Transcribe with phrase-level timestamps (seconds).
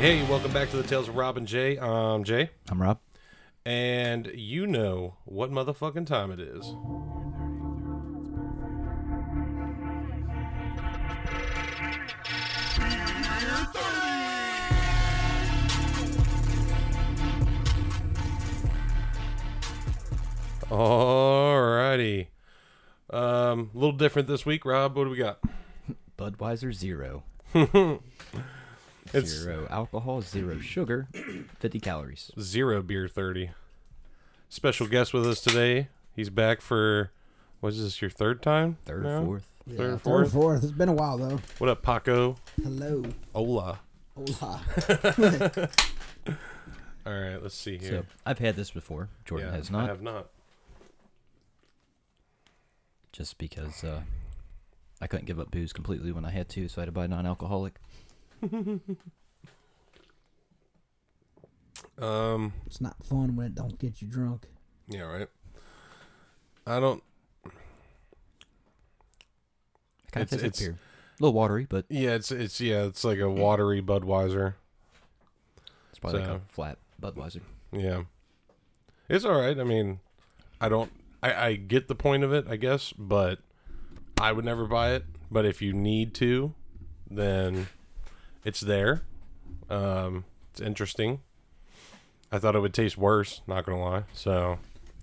[0.00, 1.76] hey, welcome back to the Tales of Rob and Jay.
[1.78, 2.98] I'm Jay, I'm Rob.
[3.66, 6.74] and you know what motherfucking time it is.
[20.70, 22.28] Alrighty.
[23.10, 24.96] Um, a little different this week, Rob.
[24.96, 25.40] What do we got?
[26.16, 27.24] Budweiser Zero.
[29.12, 31.08] It's Zero alcohol, zero sugar,
[31.58, 32.30] 50 calories.
[32.38, 33.50] zero beer 30
[34.48, 37.10] special guest with us today he's back for
[37.60, 39.24] what is this your third time Third, now?
[39.24, 39.46] fourth.
[39.68, 40.32] Third, Yeah, third, fourth?
[40.32, 40.62] fourth.
[40.64, 41.38] It's been a while though.
[41.58, 43.04] what up paco Hello.
[43.34, 43.78] hola
[44.16, 44.60] Hola.
[47.06, 49.08] all right let's see So here I've had this before.
[49.24, 49.84] Jordan yeah, has not.
[49.84, 50.26] i have not
[53.12, 54.02] just because uh,
[55.00, 57.06] I couldn't give up booze completely when I had to, so I had to buy
[57.08, 57.80] non-alcoholic.
[61.98, 64.46] um It's not fun when it don't get you drunk.
[64.88, 65.28] yeah right
[66.66, 67.02] i don't
[70.06, 70.72] It kind It's- of tastes like it's- beer.
[70.72, 74.54] A little watery, but yeah it's it's yeah it's like a watery budweiser
[75.90, 77.42] it's probably So- like a flat Budweiser.
[77.72, 78.04] yeah
[79.08, 80.00] it's all right i mean
[80.62, 80.90] i don't
[81.22, 83.40] I, I get the point of it i guess but
[84.18, 86.54] i would never buy it but if you need to
[87.10, 87.66] then
[88.44, 89.02] it's there
[89.68, 91.20] um it's interesting
[92.32, 94.58] i thought it would taste worse not gonna lie so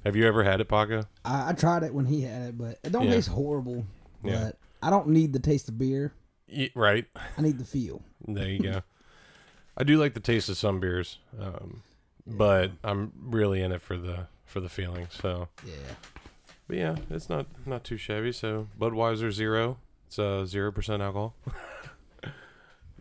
[0.05, 2.79] have you ever had it Paco I, I tried it when he had it, but
[2.83, 3.11] it don't Yeah.
[3.15, 3.85] taste horrible.
[4.23, 4.45] Yeah.
[4.45, 6.13] But I don't need the taste of beer.
[6.47, 7.05] Ye- right
[7.37, 8.01] I need the feel.
[8.27, 8.81] there you go
[9.77, 11.83] i do like the taste of some beers um
[12.25, 15.73] but i'm really in it for the for the feeling so Yeah.
[16.69, 18.33] But yeah, it's not not too shabby.
[18.33, 21.33] So Budweiser Zero, it's uh zero percent alcohol.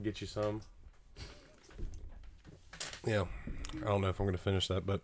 [0.02, 0.60] Get you some.
[3.06, 3.24] Yeah,
[3.82, 5.00] I don't know if I'm gonna finish that, but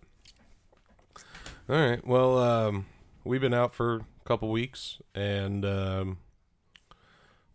[1.69, 2.05] all right.
[2.07, 2.87] Well, um,
[3.25, 6.19] we've been out for a couple weeks, and um,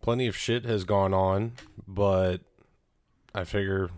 [0.00, 1.52] plenty of shit has gone on.
[1.86, 2.40] But
[3.34, 3.90] I figure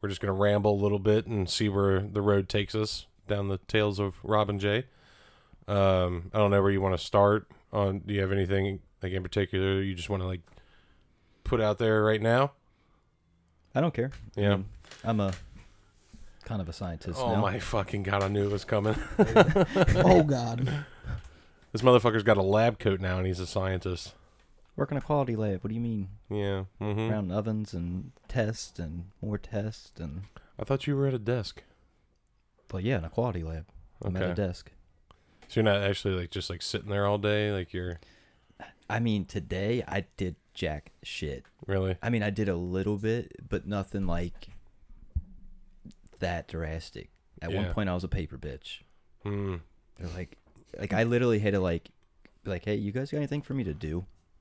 [0.00, 3.48] we're just gonna ramble a little bit and see where the road takes us down
[3.48, 4.86] the tales of Rob and Jay.
[5.68, 7.46] Um, I don't know where you want to start.
[7.72, 10.40] On do you have anything like in particular you just want to like
[11.50, 12.52] put out there right now?
[13.74, 14.12] I don't care.
[14.36, 14.56] I Yeah.
[14.56, 14.66] mean,
[15.04, 15.32] I'm a
[16.44, 17.40] kind of a scientist Oh now.
[17.40, 18.22] my fucking god!
[18.22, 18.94] I knew it was coming.
[19.18, 20.84] oh God.
[21.72, 24.14] This motherfucker's got a lab coat now, and he's a scientist.
[24.76, 25.62] Working a quality lab.
[25.62, 26.08] What do you mean?
[26.30, 26.64] Yeah.
[26.80, 27.10] Mm-hmm.
[27.10, 30.22] Around ovens and test and more tests and
[30.58, 31.62] I thought you were at a desk.
[32.72, 33.66] well, yeah, in a quality lab.
[34.02, 34.70] I'm at a desk.
[35.48, 37.98] So you're not actually like just like sitting there all day, like you're
[38.88, 41.44] I mean, today I did jack shit.
[41.66, 41.96] really.
[42.02, 44.48] I mean, I did a little bit, but nothing like
[46.18, 47.10] that drastic.
[47.42, 47.62] At Yeah.
[47.64, 48.80] one point, I was a paper bitch.
[49.22, 49.56] Hmm.
[49.96, 50.36] They're like,
[50.78, 51.90] like I literally had to like,
[52.44, 53.98] be like, hey, you guys got anything for me to do?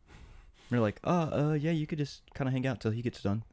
[0.08, 3.02] And they're like, uh, uh, yeah, you could just kind of hang out till he
[3.02, 3.44] gets done.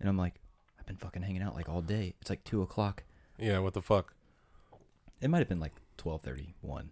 [0.00, 0.40] And I'm like,
[0.78, 2.14] I've been fucking hanging out like all day.
[2.20, 3.04] It's like two o'clock.
[3.38, 3.58] Yeah.
[3.60, 4.14] What the fuck?
[5.20, 6.90] It might have been like twelve thirty one,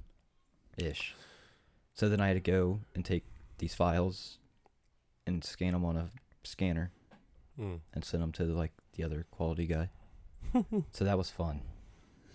[0.77, 1.15] ish.
[1.95, 3.25] So then I had to go and take
[3.59, 4.39] these files
[5.33, 6.11] and scan them on a
[6.45, 6.91] scanner
[7.57, 7.77] Hmm.
[7.93, 9.91] and send them to like the other quality guy.
[10.93, 11.61] so that was fun.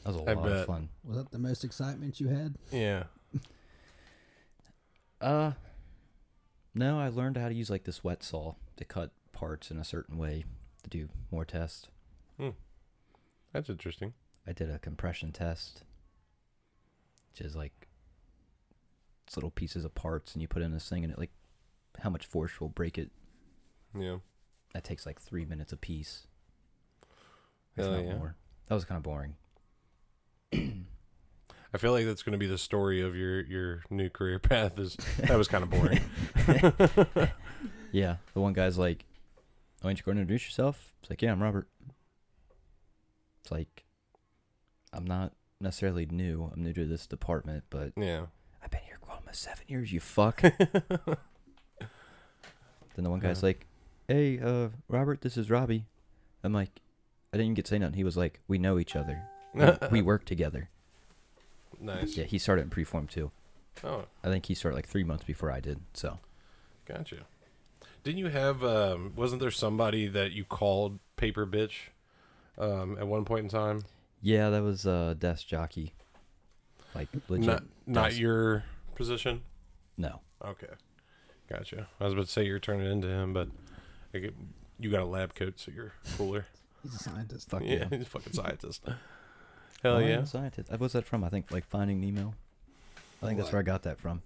[0.04, 0.52] That was a I lot bet.
[0.54, 0.90] of fun.
[1.04, 2.56] Was that the most excitement you had?
[2.72, 3.04] Yeah.
[5.22, 5.54] Uh,
[6.74, 9.84] no, I learned how to use like this wet saw to cut parts in a
[9.84, 10.44] certain way
[10.84, 11.88] to do more tests.
[13.54, 14.14] That's interesting.
[14.46, 15.84] I did a compression test,
[17.32, 17.88] which is like
[19.26, 21.32] it's little pieces of parts, and you put in this thing, and it like
[22.02, 23.12] how much force will break it.
[23.98, 24.18] Yeah.
[24.74, 26.28] That takes like three minutes a piece.
[27.78, 28.16] Hell not yeah.
[28.16, 28.36] more.
[28.68, 29.36] That was kind of boring.
[30.54, 34.80] I feel like that's going to be the story of your your new career path.
[34.80, 36.02] Is that was kind of boring.
[37.96, 39.06] Yeah, the one guy's like,
[39.38, 39.42] oh,
[39.84, 41.70] "Why don't you go and introduce yourself?" It's like, "Yeah, I'm Robert."
[43.42, 43.86] It's like,
[44.92, 45.32] I'm not
[45.62, 46.52] necessarily new.
[46.54, 48.26] I'm new to this department, but yeah.
[48.62, 49.94] I've been here almost seven years.
[49.94, 50.42] You fuck.
[52.96, 53.48] then the one guy's Yeah.
[53.48, 53.68] like,
[54.08, 55.86] "Hey, uh, Robert, this is Robbie."
[56.44, 56.82] I'm like,
[57.34, 57.96] I didn't even get to say nothing.
[57.96, 59.22] He was like, "We know each other.
[59.54, 60.70] We, we work together."
[61.80, 62.18] nice.
[62.18, 63.32] Yeah, he started in preform too.
[63.84, 65.80] Oh, I think he started like three months before I did.
[65.94, 66.20] So
[66.86, 67.26] gotcha.
[68.04, 68.64] Didn't you have?
[68.64, 71.90] Um, wasn't there somebody that you called paper bitch
[72.58, 73.84] um, at one point in time?
[74.22, 75.94] yeah, that was uh, desk jockey.
[76.94, 77.46] Like legit.
[77.48, 78.64] Not not your
[78.96, 79.42] position.
[79.98, 80.22] No.
[80.44, 80.68] Okay,
[81.50, 81.88] gotcha.
[82.00, 83.48] I was about to say you're turning into him, but
[84.14, 84.36] I get,
[84.80, 86.46] you got a lab coat, so you're cooler.
[86.84, 87.50] He's a scientist.
[87.50, 87.88] Fuck yeah, yeah.
[87.90, 88.84] he's a fucking scientist.
[89.82, 90.20] Hell I am yeah.
[90.20, 90.70] a scientist.
[90.78, 91.24] What's that from?
[91.24, 92.34] I think like Finding Nemo.
[93.24, 94.22] I think that's where I got that from.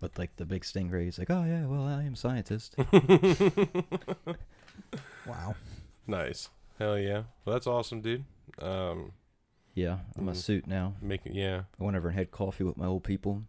[0.00, 2.76] But like the big stingrays, like, oh yeah, well I am a scientist.
[5.26, 5.56] Wow.
[6.06, 6.48] nice.
[6.78, 7.24] Hell yeah.
[7.44, 8.24] Well, that's awesome, dude.
[8.60, 9.12] Um,
[9.74, 10.36] yeah, I'm a Mhm.
[10.36, 10.94] suit now.
[11.02, 13.42] making yeah, I went over and had coffee with my old people.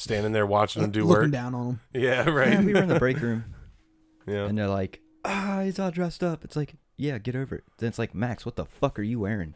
[0.00, 1.30] Standing there watching them do Looking work.
[1.32, 1.80] down on them.
[1.92, 2.64] Yeah, Yeah, right.
[2.64, 3.44] we were in the break room,
[4.26, 4.46] Yeah.
[4.46, 6.44] and they're like, ah, he's all dressed up.
[6.44, 7.64] It's like, yeah, get over it.
[7.78, 9.54] Then it's like, Max, what the fuck are you wearing?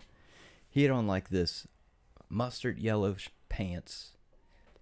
[0.71, 1.67] He had on like this
[2.29, 4.17] mustard yellow sh- pants,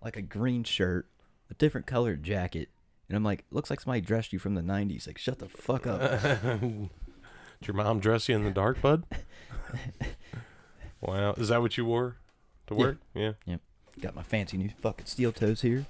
[0.02, 1.06] like a green shirt,
[1.50, 2.68] a different colored jacket.
[3.08, 5.06] And I'm like, looks like somebody dressed you from the 90s.
[5.06, 6.00] Like, shut the fuck up.
[6.60, 6.88] Did
[7.66, 9.04] your mom dress you in the dark, bud?
[11.00, 11.32] wow.
[11.34, 12.16] Is that what you wore
[12.68, 12.80] to Yeah.
[12.80, 12.98] work?
[13.14, 13.32] Yeah.
[14.00, 15.86] Got my fancy new fucking steel toes here.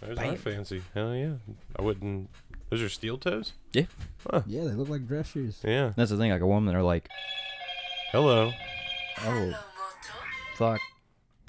[0.00, 0.34] Those Bam.
[0.34, 0.82] are fancy.
[0.94, 1.34] Hell yeah.
[1.78, 2.30] I wouldn't.
[2.70, 3.52] Those are steel toes?
[3.72, 3.86] Yeah,
[4.46, 5.58] Yeah, they look like dress shoes.
[5.64, 5.92] Yeah.
[5.96, 6.30] That's the thing.
[6.30, 7.08] Like a woman, they're like,
[8.12, 8.52] Hello.
[9.22, 9.64] oh,
[10.54, 10.80] fuck,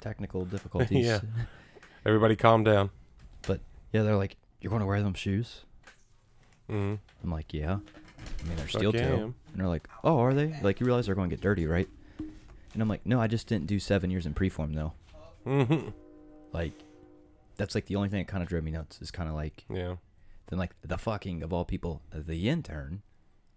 [0.00, 1.06] technical difficulties.
[1.06, 1.20] Yeah.
[2.04, 2.90] Everybody calm down.
[3.42, 3.60] But
[3.92, 5.62] yeah, they're like, you're going to wear them shoes?
[6.68, 6.94] Mm-hmm.
[7.22, 7.74] I'm like, yeah.
[7.74, 9.22] I mean, they're Fuck steel yeah, toe.
[9.24, 10.58] And they're like, oh, are they?
[10.62, 11.88] Like, you realize they're going to get dirty, right?
[12.18, 14.94] And I'm like, no, I just didn't do seven years in preform, though.
[15.46, 15.88] Mm-hmm.
[16.52, 16.74] Like,
[17.56, 19.64] that's like the only thing that kind of drove me nuts is kind of like,
[19.70, 19.96] Yeah.
[20.48, 23.02] then like the fucking, of all people, the intern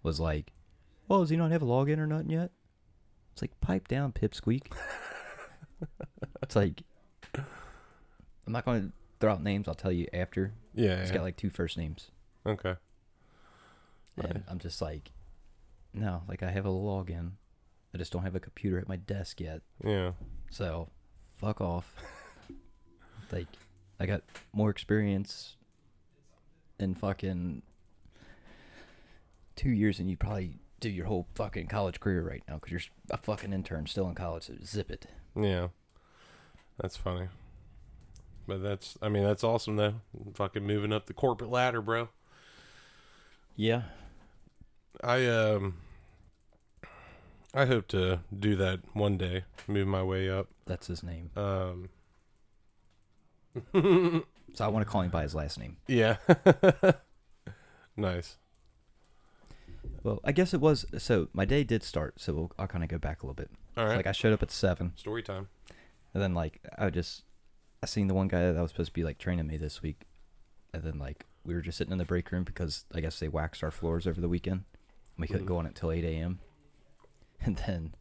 [0.03, 0.51] was like,
[1.07, 2.51] well, does he not have a login or nothing yet?
[3.33, 4.71] It's like, pipe down, pipsqueak.
[6.41, 6.81] it's like,
[7.35, 9.67] I'm not going to throw out names.
[9.67, 10.53] I'll tell you after.
[10.73, 10.99] Yeah.
[10.99, 11.15] He's yeah.
[11.15, 12.11] got like two first names.
[12.45, 12.75] okay.
[14.17, 14.43] And.
[14.47, 15.11] I'm just like,
[15.93, 17.31] no, like I have a login.
[17.93, 19.61] I just don't have a computer at my desk yet.
[19.83, 20.11] Yeah.
[20.49, 20.89] So,
[21.35, 21.93] fuck off.
[23.31, 23.47] like,
[23.99, 24.23] I got
[24.53, 25.55] more experience
[26.79, 27.61] in fucking
[29.55, 32.81] two years than you probably do your whole fucking college career right now because you're
[33.09, 34.43] a fucking intern still in college.
[34.43, 35.07] So zip it.
[35.35, 35.69] Yeah.
[36.79, 37.29] That's funny.
[38.47, 39.95] But that's, I mean, that's awesome though.
[40.33, 42.09] Fucking moving up the corporate ladder, bro.
[43.55, 43.83] Yeah.
[45.03, 45.77] I, um,
[47.55, 50.47] I hope to do that one day, move my way up.
[50.65, 51.31] That's his name.
[51.35, 51.89] Um,
[54.53, 55.77] So I want to call him by his last name.
[55.87, 56.15] yeah.
[57.97, 58.37] nice.
[60.03, 60.85] Well, I guess it was.
[60.97, 62.21] So my day did start.
[62.21, 63.49] So we'll, I'll kind of go back a little bit.
[63.75, 63.97] All right.
[63.97, 64.93] Like I showed up at seven.
[64.95, 65.49] Story time.
[66.13, 67.23] And then like I just
[67.83, 70.03] I seen the one guy that was supposed to be like training me this week,
[70.73, 73.27] and then like we were just sitting in the break room because I guess they
[73.27, 74.63] waxed our floors over the weekend.
[75.17, 75.49] We couldn't Mhm.
[75.49, 76.39] go on until eight a.m.
[77.45, 77.93] And then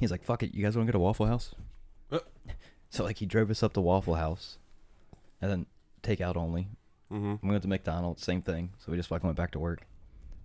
[0.00, 1.54] he's like, "Fuck it, you guys want to go to Waffle House?"
[2.10, 2.18] Uh.
[2.92, 4.58] So like he drove us up to Waffle House,
[5.40, 5.66] and then
[6.02, 6.68] takeout only.
[7.12, 7.34] Mm-hmm.
[7.46, 8.70] We went to McDonald's, same thing.
[8.78, 9.82] So we just fucking went back to work.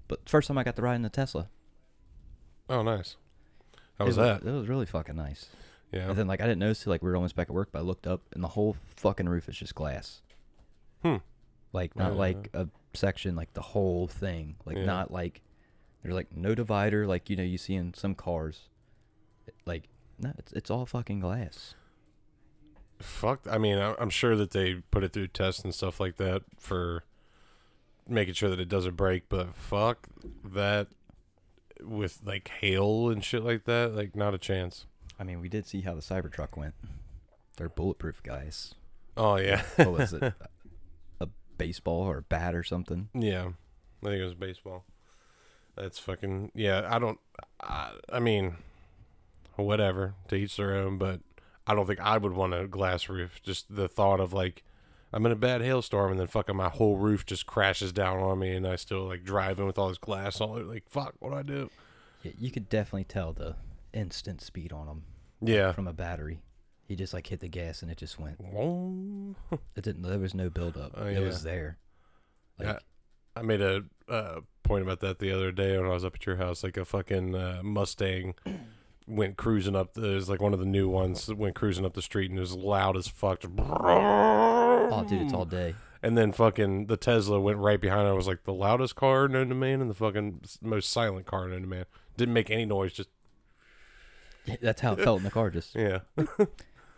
[0.08, 1.50] But first time I got to ride in the Tesla.
[2.70, 3.16] Oh, nice.
[3.98, 4.44] How was it that?
[4.48, 5.48] It was really fucking nice.
[5.92, 6.10] Yeah.
[6.10, 7.80] And then like I didn't notice till like we were almost back at work, but
[7.80, 10.22] I looked up and the whole fucking roof is just glass.
[11.02, 11.18] Hmm.
[11.74, 12.20] Like not Yeah.
[12.20, 14.56] like a section, like the whole thing.
[14.66, 14.86] Like Yeah.
[14.86, 15.42] not like
[16.06, 18.70] there's like no divider like you know you see in some cars.
[19.66, 21.74] Like no, it's it's all fucking glass.
[23.00, 23.48] Fuck.
[23.50, 27.04] I mean, I'm sure that they put it through tests and stuff like that for
[28.08, 29.30] making sure that it doesn't break.
[29.30, 30.08] But fuck
[30.44, 30.90] that
[31.82, 33.96] with like hail and shit like that.
[33.96, 34.86] Like, not a chance.
[35.20, 36.76] I mean, we did see how the Cybertruck went.
[37.58, 38.76] They're bulletproof guys.
[39.18, 39.64] Oh yeah.
[39.78, 40.34] What was it?
[41.20, 43.10] a baseball or a bat or something?
[43.16, 43.50] yeah.
[44.04, 44.86] I think it was baseball.
[45.76, 46.88] That's fucking yeah.
[46.90, 47.20] I don't.
[47.62, 48.56] I, I mean,
[49.56, 50.16] whatever.
[50.30, 50.98] To each their own.
[50.98, 51.22] But
[51.68, 53.42] I don't think I would want a glass roof.
[53.44, 54.64] Just the thought of like.
[55.14, 58.38] I'm in a bad hailstorm and then fucking my whole roof just crashes down on
[58.40, 60.64] me and I still like driving with all this glass all over.
[60.66, 61.70] Like fuck, what do I do?
[62.24, 63.56] Yeah, you could definitely tell the
[63.94, 65.04] instant speed on them
[65.42, 65.72] Yeah.
[65.72, 66.42] from a battery.
[66.86, 68.42] He just like hit the gas and it just went.
[69.78, 70.02] It didn't.
[70.02, 70.92] There was no buildup.
[70.96, 71.78] Oh, It was there.
[72.60, 72.74] Yeah.
[72.74, 72.80] Like,
[73.38, 76.26] I made a uh, point about that the other day when I was up at
[76.26, 76.64] your house.
[76.64, 78.36] Like a fucking uh, Mustang
[79.08, 79.94] went cruising up.
[79.94, 82.30] The, it was like one of the new ones that went cruising up the street
[82.30, 83.44] and it was loud as fuck.
[83.58, 85.76] Oh, dude, it's all day.
[86.02, 88.12] And then fucking the Tesla went right behind it.
[88.12, 91.48] It was like the loudest car known to man and the fucking most silent car
[91.48, 91.86] known to man.
[92.18, 92.94] Didn't make any noise.
[92.94, 93.10] Just
[94.62, 95.50] That's how it felt in the car.
[95.50, 96.00] Just yeah.
[96.18, 96.48] and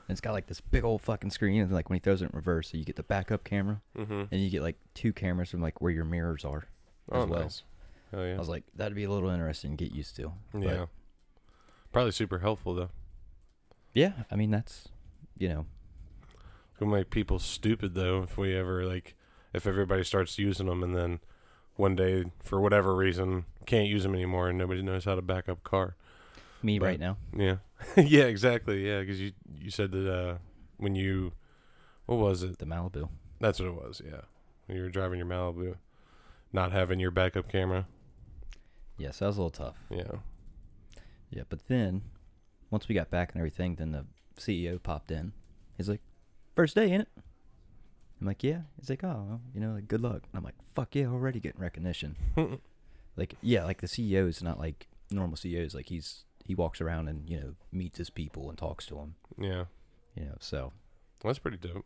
[0.10, 2.32] it's got like this big old fucking screen, and like when he throws it in
[2.34, 4.24] reverse, so you get the backup camera, mm-hmm.
[4.32, 6.66] and you get like two cameras from like where your mirrors are.
[7.12, 7.40] Oh, well.
[7.42, 7.64] nice.
[8.12, 8.36] Hell yeah.
[8.36, 10.32] I was like, that'd be a little interesting to get used to.
[10.58, 10.86] Yeah.
[11.92, 12.90] Probably super helpful though.
[13.94, 14.12] yeah.
[14.32, 14.88] I mean, that's
[15.38, 15.66] you know,
[16.80, 19.16] Gonna make people stupid though if we ever like
[19.54, 21.20] if everybody starts using them and then
[21.76, 25.50] one day for whatever reason can't use them anymore and nobody knows how to back
[25.50, 25.96] up car.
[26.64, 27.18] Me But- right now.
[27.36, 27.58] Yeah,
[27.98, 28.88] yeah, exactly.
[28.88, 30.38] Yeah, because you you said that uh,
[30.78, 31.34] when you
[32.06, 32.58] what was it?
[32.60, 33.10] The Malibu.
[33.40, 34.02] That's what it was.
[34.06, 34.22] Yeah,
[34.66, 35.76] when you were driving your Malibu,
[36.54, 37.88] not having your backup camera.
[38.98, 39.76] Yes, that was a little tough.
[39.90, 40.12] Yeah.
[41.30, 42.02] Yeah, but then
[42.72, 44.06] once we got back and everything, then the
[44.40, 45.34] CEO popped in.
[45.76, 46.02] He's like,
[46.56, 47.10] first day, ain't it?
[48.20, 48.62] I'm like, yeah.
[48.80, 50.24] He's like, oh, well, you know, like, good luck.
[50.32, 52.16] And I'm like, fuck yeah, already getting recognition.
[53.16, 55.76] like, yeah, like the CEO is not like normal CEOs.
[55.76, 59.16] Like he's he walks around and you know meets his people and talks to them.
[59.38, 59.66] yeah,
[60.16, 60.72] You know, so
[61.24, 61.86] that's pretty dope.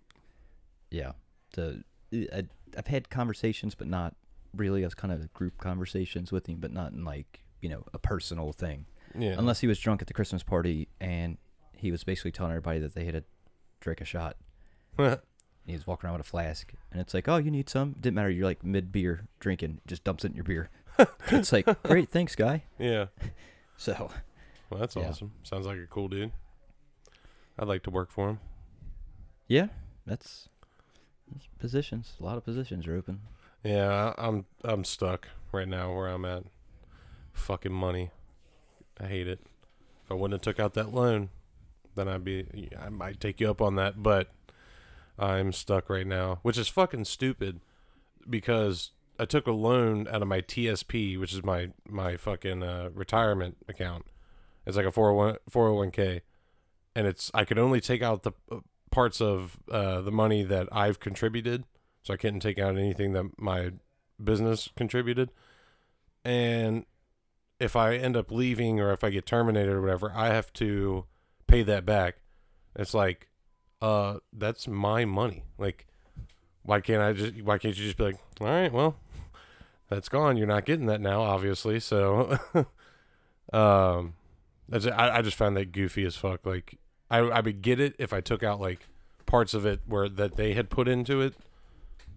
[0.90, 1.14] yeah.
[1.54, 2.44] The I,
[2.78, 4.16] I've had conversations, but not
[4.56, 8.00] really as kind of group conversations with him, but not in like you know a
[8.00, 8.86] personal thing.
[9.18, 11.38] Yeah, Unless he was drunk at the Christmas party and
[11.76, 13.24] he was basically telling everybody that they had to
[13.82, 14.38] drink a shot.
[15.66, 18.16] He was walking around with a flask, and it's like, "Oh, you need some?" Didn't
[18.16, 18.30] matter.
[18.30, 20.70] You're like mid beer drinking, just dumps it in your beer.
[21.28, 23.06] it's like, "Great, thanks, guy." yeah.
[23.78, 24.12] So,
[24.70, 25.10] Well, that's Yeah.
[25.10, 25.32] awesome.
[25.44, 26.32] Sounds like a cool dude.
[27.58, 28.40] I'd like to work for him.
[29.48, 29.68] yeah,
[30.06, 30.50] that's,
[31.32, 32.14] that's positions.
[32.20, 33.22] A lot of positions are open.
[33.64, 36.44] Yeah, I'm I'm stuck right now where I'm at.
[37.34, 38.12] Fucking money.
[39.00, 39.40] I hate it.
[40.06, 41.30] If I wouldn't have took out that loan,
[41.96, 44.32] then I'd be I might take you up on that, but
[45.18, 47.62] I'm stuck right now, which is fucking stupid
[48.30, 52.90] because I took a loan out of my TSP, which is my my fucking uh,
[52.94, 54.06] retirement account.
[54.66, 56.22] It's like a 401 401k
[56.96, 58.58] and it's I could only take out the uh,
[58.90, 61.64] parts of uh, the money that I've contributed
[62.04, 63.72] so I couldn't take out anything that my
[64.24, 65.32] business contributed.
[66.24, 66.86] And
[67.60, 71.06] if I end up leaving or if I get terminated or whatever, I have to
[71.48, 72.18] pay that back.
[72.76, 73.28] It's like,
[73.82, 75.44] uh, that's my money.
[75.58, 75.88] Like,
[76.64, 77.42] why can't I just?
[77.42, 78.96] Why can't you just be like, all right, well,
[79.90, 80.38] that's gone.
[80.38, 81.80] You're not getting that now, obviously.
[81.80, 82.38] So,
[83.54, 84.14] um,
[84.70, 86.46] that's I, I just found that goofy as fuck.
[86.46, 86.78] Like,
[87.10, 88.88] I I would get it if I took out like
[89.26, 91.34] parts of it where that they had put into it,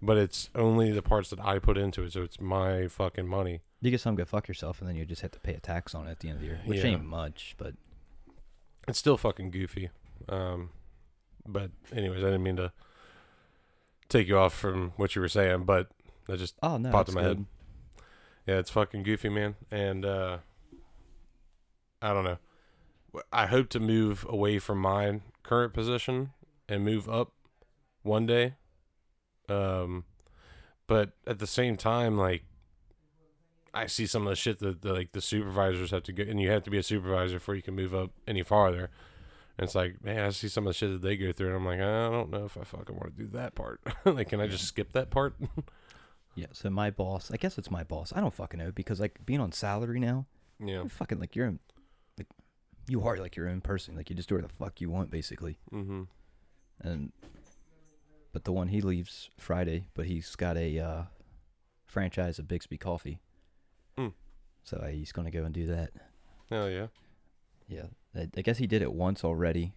[0.01, 3.61] but it's only the parts that I put into it, so it's my fucking money.
[3.81, 5.93] You get some, go fuck yourself, and then you just have to pay a tax
[5.95, 6.91] on it at the end of the year, which Yeah.
[6.91, 7.73] ain't much, but
[8.87, 9.89] It's still fucking goofy.
[10.29, 10.69] Um,
[11.47, 12.71] but anyways, I didn't mean to
[14.09, 15.89] take you off from what you were saying, but
[16.29, 17.37] I just oh no, Popped in my head.
[17.37, 17.45] good.
[18.47, 19.55] yeah, it's fucking goofy, man.
[19.71, 20.37] And uh,
[22.01, 22.37] I don't know.
[23.31, 26.31] I hope to move away from my current position
[26.67, 27.31] and move up
[28.03, 28.55] one day.
[29.49, 30.05] Um,
[30.87, 32.43] but at the same time, like
[33.73, 36.39] I see some of the shit that the, like the supervisors have to go, and
[36.39, 38.89] you have to be a supervisor before you can move up any farther.
[39.57, 41.55] And it's like, man, I see some of the shit that they go through, and
[41.57, 43.81] I'm like, I don't know if I fucking want to do that part.
[44.05, 45.35] like, can I just skip that part?
[46.35, 46.47] Yeah.
[46.51, 48.13] So my boss, I guess it's my boss.
[48.13, 50.25] I don't fucking know because like being on salary now,
[50.59, 50.73] yeah.
[50.75, 51.57] you're fucking like you're,
[52.17, 52.27] like
[52.87, 53.95] you are like your own person.
[53.95, 55.57] Like you just do whatever the fuck you want, basically.
[55.73, 56.03] Mm-hmm.
[56.81, 57.11] And
[58.35, 61.03] but the one he leaves Friday, but he's got a uh,
[61.85, 63.21] franchise of Biggby Coffee.
[63.97, 64.09] Hmm.
[64.65, 65.91] So uh, he's gonna go and do that.
[66.49, 66.87] Hell yeah.
[67.69, 69.71] Yeah, I, I guess he did it once already,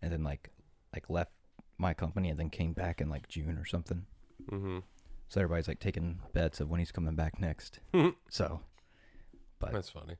[0.00, 0.48] and then like
[0.94, 1.32] like left
[1.76, 4.06] my company and then came back in like June or something.
[4.50, 4.78] Mm-hmm.
[5.28, 7.80] So everybody's like taking bets of when he's coming back next.
[8.30, 8.60] So,
[9.58, 10.16] but That's funny.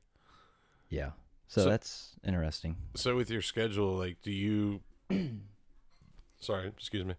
[0.89, 1.13] yeah,
[1.47, 2.75] so, So- that's interesting.
[2.95, 4.81] So with your schedule, like, do you?
[6.39, 7.15] sorry, excuse me.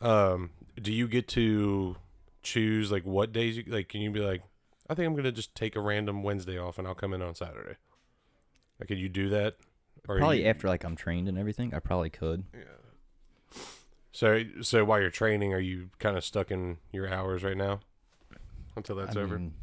[0.00, 0.50] Um,
[0.80, 1.96] do you get to
[2.42, 3.88] choose like what days you like?
[3.88, 4.42] Can you be like,
[4.88, 7.34] I think I'm gonna just take a random Wednesday off and I'll come in on
[7.34, 7.76] Saturday.
[8.78, 9.56] Like, can you do that?
[10.08, 12.44] Or Probably you- after like I'm trained and everything, I probably could.
[12.54, 13.60] Yeah.
[14.12, 17.80] So, so while you're training, are you kind of stuck in your hours right now
[18.76, 19.38] until that's I over?
[19.38, 19.54] mean,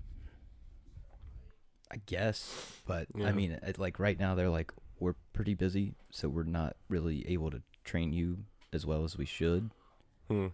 [1.92, 3.28] I guess, but Yeah.
[3.28, 7.28] I mean, it, like right now they're like we're pretty busy, so we're not really
[7.30, 8.40] able to train you
[8.74, 9.72] as well as we should.
[10.28, 10.48] Hmm.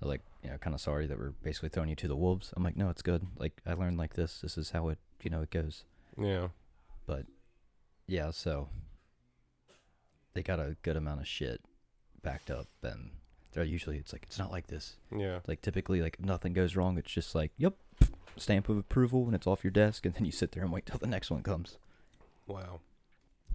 [0.00, 2.52] They're like, you know, kind of sorry that we're basically throwing you to the wolves.
[2.56, 3.26] I'm like, no, it's good.
[3.36, 4.40] Like I learned like this.
[4.40, 5.84] This is how it, you know, it goes.
[6.18, 6.48] Yeah.
[7.06, 7.26] But
[8.06, 8.68] yeah, so
[10.34, 11.60] they got a good amount of shit
[12.22, 13.10] backed up, and
[13.52, 14.96] they're usually it's like it's not like this.
[15.14, 15.36] Yeah.
[15.36, 16.96] It's like typically like nothing goes wrong.
[16.98, 17.74] It's just like, yep,
[18.36, 20.86] stamp of approval, and it's off your desk, and then you sit there and wait
[20.86, 21.76] till the next one comes.
[22.46, 22.80] Wow.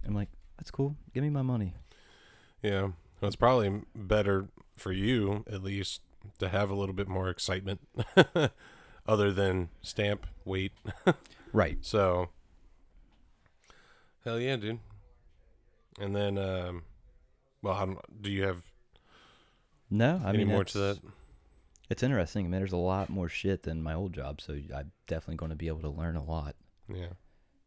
[0.06, 0.96] I'm like, that's cool.
[1.12, 1.74] Give me my money.
[2.62, 2.90] Yeah.
[3.20, 6.02] Well, it's probably better for you, at least,
[6.38, 7.80] to have a little bit more excitement
[9.06, 10.72] other than stamp, wait.
[11.52, 11.78] Right.
[11.80, 12.28] So,
[14.24, 14.80] hell yeah, dude.
[15.98, 16.82] And then, um,
[17.62, 18.62] well, I don't, do you have
[19.90, 20.98] No, I any mean, more to that?
[21.88, 22.44] It's interesting.
[22.44, 25.50] I mean, there's a lot more shit than my old job, so I'm definitely going
[25.50, 26.56] to be able to learn a lot.
[26.92, 27.14] Yeah.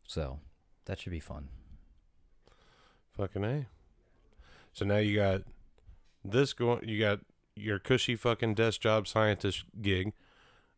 [0.05, 0.39] So
[0.85, 1.47] that should be fun.
[3.17, 3.65] Fucking A.
[4.79, 5.41] So now you got
[6.23, 7.19] this going you got
[7.53, 10.13] your cushy fucking desk job scientist gig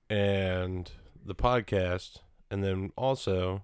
[0.10, 0.92] and
[1.24, 2.18] the podcast
[2.50, 3.62] and then also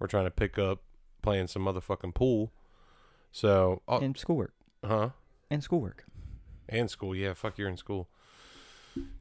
[0.00, 0.80] we're trying to pick up
[1.22, 2.52] playing some motherfucking pool.
[3.30, 4.54] So, oh, And schoolwork.
[4.84, 5.10] huh?
[5.52, 6.04] And schoolwork.
[6.68, 7.14] And school.
[7.14, 8.08] Yeah, fuck you're in school.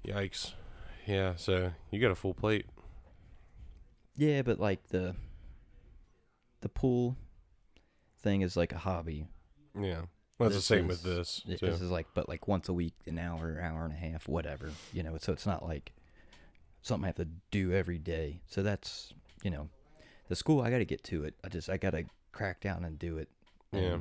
[0.03, 0.53] Yikes.
[1.05, 2.65] Yeah, so you got a full plate.
[4.15, 5.15] Yeah, but like the
[6.61, 7.17] the pool
[8.17, 9.27] thing is like a hobby.
[9.79, 10.05] Yeah.
[10.37, 11.41] Well, it's the This same with is- this.
[11.47, 11.65] It- too.
[11.67, 14.71] This is like, but like once a week, an hour, hour and a half, whatever.
[14.93, 15.93] You know, so it's not like
[16.81, 18.41] something I have to do every day.
[18.47, 19.13] So that's
[19.43, 19.69] you know,
[20.27, 21.35] the school I got to get to it.
[21.43, 23.29] I just I got to crack down and do it.
[23.71, 23.99] Yeah.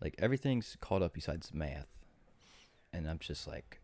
[0.00, 1.88] Like everything's caught up besides math,
[2.92, 3.80] and I'm just like,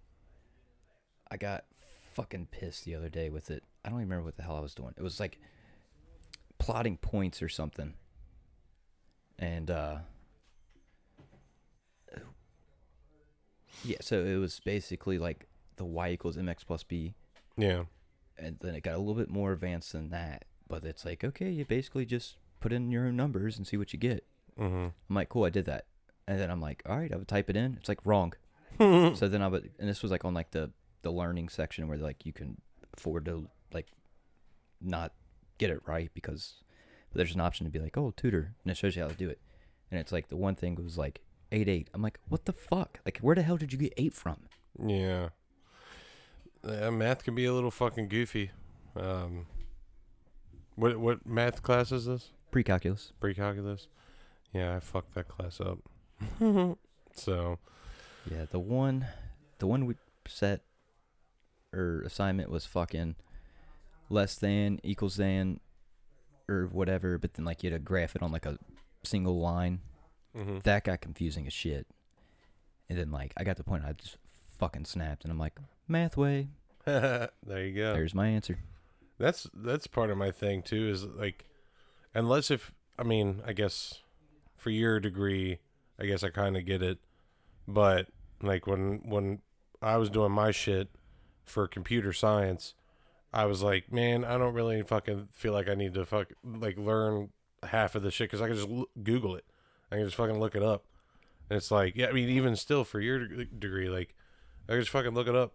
[1.30, 1.64] I got
[2.12, 3.64] fucking pissed the other day with it.
[3.84, 4.92] I don't even remember what the hell I was doing.
[4.96, 5.38] It was like
[6.58, 7.94] plotting points or something.
[9.38, 9.98] And uh
[13.84, 15.46] Yeah, so it was basically like
[15.76, 17.14] the y equals mx plus b
[17.56, 17.84] yeah.
[18.38, 20.44] and then it got a little bit more advanced than that.
[20.68, 23.92] But it's like, okay, you basically just put in your own numbers and see what
[23.92, 24.24] you get.
[24.58, 24.88] Mm-hmm.
[25.08, 25.86] I'm like, cool, I did that.
[26.28, 27.76] And then I'm like, all right, I would type it in.
[27.78, 28.34] It's like wrong.
[28.78, 30.70] so then I would, and this was like on like the
[31.02, 32.60] the learning section where like you can
[32.96, 33.88] afford to like
[34.80, 35.12] not
[35.58, 36.62] get it right because
[37.14, 39.28] there's an option to be like, oh, tutor, and it shows you how to do
[39.28, 39.40] it.
[39.90, 41.20] And it's like the one thing was like
[41.52, 41.88] eight eight.
[41.94, 43.00] I'm like, what the fuck?
[43.04, 44.36] Like, where the hell did you get eight from?
[44.84, 45.28] Yeah.
[46.66, 48.50] Yeah, math can be a little fucking goofy.
[48.96, 49.46] Um,
[50.74, 52.30] what what math class is this?
[52.50, 53.12] Pre-calculus.
[53.20, 53.88] Pre-calculus.
[54.52, 55.78] Yeah, I fucked that class up.
[57.14, 57.58] so
[58.30, 59.06] Yeah, the one,
[59.58, 59.94] the one we
[60.26, 60.62] set
[61.72, 63.14] or assignment was fucking
[64.08, 65.60] less than equals than
[66.48, 68.58] or whatever, but then like you had to graph it on like a
[69.04, 69.80] single line.
[70.36, 70.62] Mhm.
[70.62, 71.86] That got confusing as shit.
[72.88, 74.16] And then like I got to the point I just
[74.58, 75.54] fucking snapped, and I'm like,
[75.88, 76.48] Mathway.
[76.84, 77.92] there you go.
[77.92, 78.58] There's my answer.
[79.18, 80.88] That's that's part of my thing too.
[80.88, 81.44] Is like,
[82.14, 84.02] unless if I mean, I guess
[84.56, 85.58] for your degree,
[85.98, 86.98] I guess I kind of get it.
[87.68, 88.08] But
[88.42, 89.40] like when when
[89.82, 90.88] I was doing my shit
[91.44, 92.74] for computer science,
[93.32, 96.78] I was like, man, I don't really fucking feel like I need to fuck like
[96.78, 97.30] learn
[97.62, 99.44] half of the shit because I can just l- Google it.
[99.90, 100.84] I can just fucking look it up.
[101.48, 104.14] And it's like, yeah, I mean, even still for your degree, like,
[104.68, 105.52] I can just fucking look it up.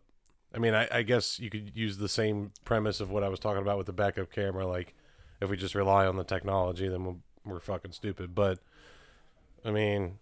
[0.54, 3.40] I mean, I, I guess you could use the same premise of what I was
[3.40, 4.68] talking about with the backup camera.
[4.68, 4.94] Like,
[5.42, 8.36] if we just rely on the technology, then we'll, we're fucking stupid.
[8.36, 8.60] But,
[9.64, 10.20] I mean,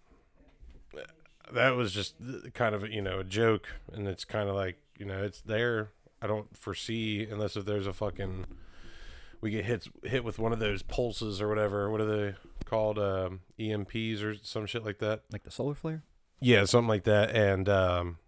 [1.52, 2.14] that was just
[2.54, 3.66] kind of, you know, a joke.
[3.92, 5.90] And it's kind of like, you know, it's there.
[6.22, 8.46] I don't foresee, unless if there's a fucking,
[9.40, 11.90] we get hit, hit with one of those pulses or whatever.
[11.90, 12.98] What are they called?
[12.98, 15.22] Um, EMPs or some shit like that.
[15.32, 16.02] Like the solar flare.
[16.40, 17.30] Yeah, something like that.
[17.30, 18.18] And um,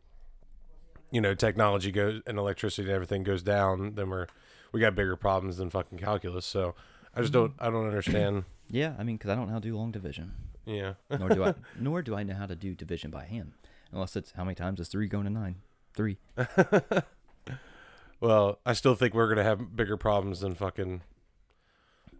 [1.10, 4.26] you know, technology goes and electricity and everything goes down, then we're
[4.72, 6.46] we got bigger problems than fucking calculus.
[6.46, 6.74] So
[7.14, 8.44] I just don't I don't understand.
[8.68, 10.32] Yeah, I mean, because I don't know how to do long division,
[10.64, 10.94] Yeah.
[11.20, 13.52] nor do I, nor do I know how to do division by hand,
[13.92, 15.54] unless it's how many times is three going to nine?
[15.94, 16.18] Three.
[18.20, 21.02] well, I still think we're gonna have bigger problems than fucking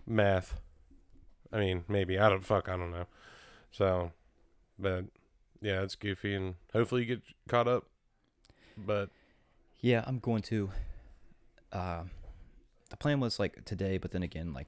[0.07, 0.61] math.
[1.57, 2.69] I mean, maybe I don't fuck.
[2.69, 3.07] I don't know.
[3.71, 4.13] So,
[4.79, 5.07] but
[5.63, 7.87] yeah, it's goofy, and hopefully you get caught up.
[8.77, 9.09] But
[9.81, 10.71] Yeah, I'm going to.
[11.73, 12.03] Uh,
[12.91, 14.67] the plan was like today, but then again, like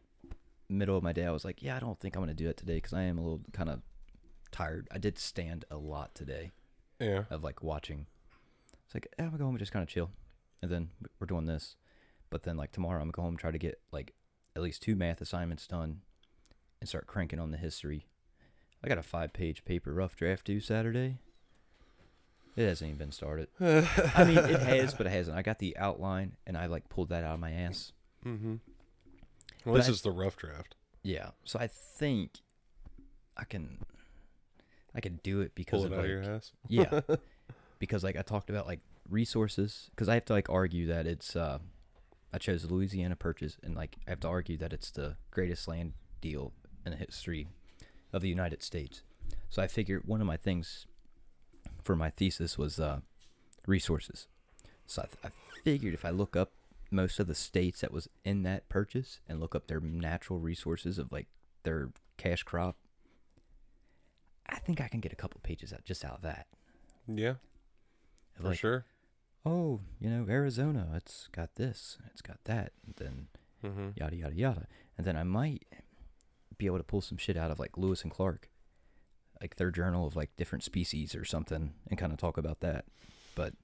[0.71, 2.57] middle of my day, I was like, yeah, I don't think I'm gonna do it
[2.57, 3.83] today because I am a little kind of
[4.51, 4.89] tired.
[4.91, 6.53] I did stand a lot today
[6.99, 8.07] yeah, of like watching.
[8.87, 10.11] It's like eh, I'm gonna go home and just kind of chill,
[10.63, 10.89] and then
[11.21, 11.77] we're doing this.
[12.31, 14.15] But then like tomorrow, I'm gonna go home and try to get like
[14.57, 16.01] at least two math assignments done,
[16.81, 18.07] and start cranking on the history.
[18.85, 21.19] I got a five-page paper rough draft due Saturday.
[22.57, 23.49] It hasn't even been started.
[23.61, 25.37] I mean, it has, but it hasn't.
[25.37, 27.93] I got the outline, and I like pulled that out of my ass.
[28.25, 28.57] mm-hmm.
[29.65, 30.75] Well, But this I- is the rough draft.
[31.03, 32.33] Yeah, so I think
[33.37, 33.79] I can,
[34.95, 36.53] I can do it Pull because it of out of your ass.
[36.69, 37.01] yeah,
[37.79, 41.35] because like I talked about like resources, because I have to like argue that it's,
[41.37, 41.59] uh,
[42.33, 45.93] I chose Louisiana Purchase, and like I have to argue that it's the greatest land
[46.21, 46.53] deal
[46.93, 47.47] in the history
[48.13, 49.03] of the United States.
[49.49, 50.87] So I figured one of my things
[51.83, 53.01] for my thesis was uh,
[53.67, 54.27] resources.
[54.87, 56.53] So I, th- I figured if I look up
[56.91, 60.99] most of the states that was in that purchase and look up their natural resources
[60.99, 61.27] of like
[61.63, 62.77] their cash crop,
[64.49, 66.47] I think I can get a couple pages out just out of that.
[67.07, 67.37] Yeah, Of,
[68.37, 68.85] for like, sure.
[69.45, 73.27] oh, you know, Arizona, it's got this, it's got that, and then
[73.65, 73.89] Mm-hmm.
[73.97, 75.65] yada yada yada, and then I might
[76.59, 78.49] be able to pull some shit out of like Lewis and Clark,
[79.41, 82.85] like their journal of like different species or something, and kind of talk about that.
[83.35, 83.55] But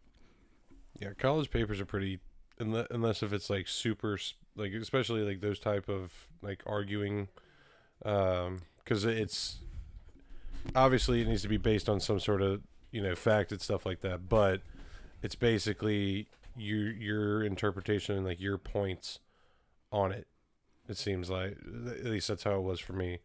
[1.00, 2.20] Yeah, college papers are pretty
[2.59, 4.16] unless, if it's like super
[4.54, 7.26] like especially like those type of like arguing
[8.04, 9.59] um cuz it's
[10.76, 13.85] obviously it needs to be based on some sort of, you know, fact and stuff
[13.85, 14.62] like that, but
[15.22, 19.18] it's basically your your interpretation and like your points
[19.90, 20.26] on it.
[20.88, 23.20] It seems like at least that's how it was for me.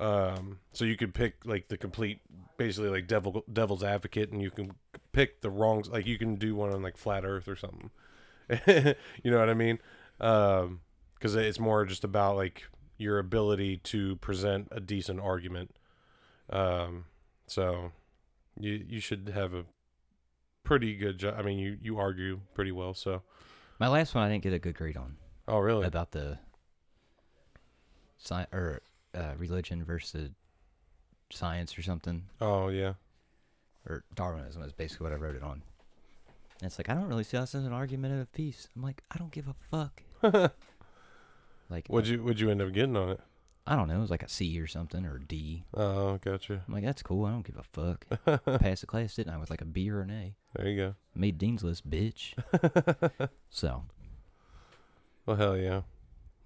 [0.00, 2.20] Um, so you could pick like the complete,
[2.56, 4.72] basically like devil devil's advocate, and you can
[5.12, 5.88] pick the wrongs.
[5.88, 7.90] Like you can do one on like flat Earth or something.
[9.22, 9.78] you know what I mean?
[10.20, 10.80] Um,
[11.14, 12.64] because it's more just about like
[12.96, 15.76] your ability to present a decent argument.
[16.50, 17.06] Um,
[17.46, 17.92] so
[18.58, 19.64] you you should have a
[20.62, 21.34] pretty good job.
[21.38, 22.94] I mean, you you argue pretty well.
[22.94, 23.22] So
[23.78, 25.86] my last one I didn't get a good grade on oh really?
[25.86, 26.38] about the
[28.18, 28.82] sci- or
[29.14, 30.30] uh, religion versus
[31.30, 32.24] science or something.
[32.40, 32.94] Oh yeah.
[33.88, 35.62] or Darwinism is basically what I wrote it on.
[36.60, 38.68] And it's like I don't really see us as an argumentative piece.
[38.76, 40.02] I'm like I don't give a fuck.
[41.70, 43.20] Like Would you would you end up getting on it?
[43.66, 45.64] I don't know, it was like a C or something or a D.
[45.74, 46.62] Oh, gotcha.
[46.66, 47.26] I'm like that's cool.
[47.26, 48.06] I don't give a fuck.
[48.60, 49.36] Passed the class, didn't I?
[49.36, 50.34] With like a B or an A.
[50.56, 50.94] There you go.
[51.14, 52.32] Made dean's list, bitch.
[53.50, 53.84] so
[55.26, 55.82] Well, hell yeah.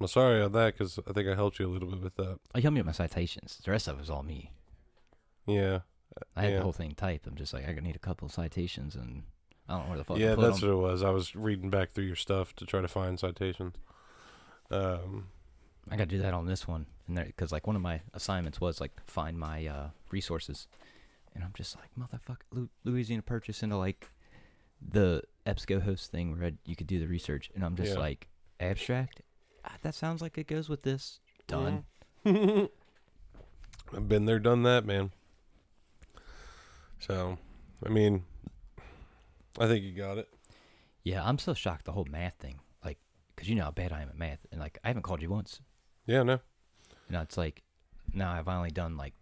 [0.03, 2.39] Well, sorry on that because I think I helped you a little bit with that.
[2.55, 3.61] oh, you helped me with my citations.
[3.65, 4.51] The rest of it was all me.
[5.47, 5.81] Yeah.
[6.37, 6.57] I had Yeah.
[6.57, 7.27] the whole thing typed.
[7.27, 9.23] I'm just like I need a couple of citations and
[9.69, 10.19] I don't know where the fuck.
[10.19, 10.69] yeah, that's 'em.
[10.71, 11.03] what it was.
[11.05, 13.77] I was reading back through your stuff to try to find citations.
[14.73, 15.29] Um,
[15.91, 18.61] I got to do that on this one, and because like one of my assignments
[18.61, 20.67] was like find my uh, resources,
[21.35, 24.11] and I'm just like motherfucker, Lu- Louisiana Purchase into like
[24.81, 27.99] the EBSCOhost thing where I'd, you could do the research, and I'm just Yeah.
[28.01, 28.29] like
[28.61, 29.23] abstract.
[29.65, 31.21] Ah, that sounds like it goes with this.
[31.47, 31.85] Done.
[32.25, 35.11] I've been there, done that, man.
[36.99, 37.39] So,
[37.85, 38.25] I mean,
[39.59, 40.29] I think you got it.
[41.03, 42.99] Yeah, I'm so shocked the whole math thing, like,
[43.37, 45.31] cause you know how bad I am at math, and like I haven't called you
[45.31, 45.61] once.
[46.07, 46.41] Yeah, no.
[47.09, 47.63] You know, it's like
[48.15, 49.15] now I've only done like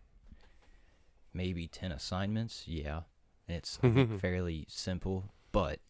[1.33, 2.64] maybe 10 assignments.
[2.66, 3.03] Yeah.
[3.48, 5.81] And it's I think, fairly simple, but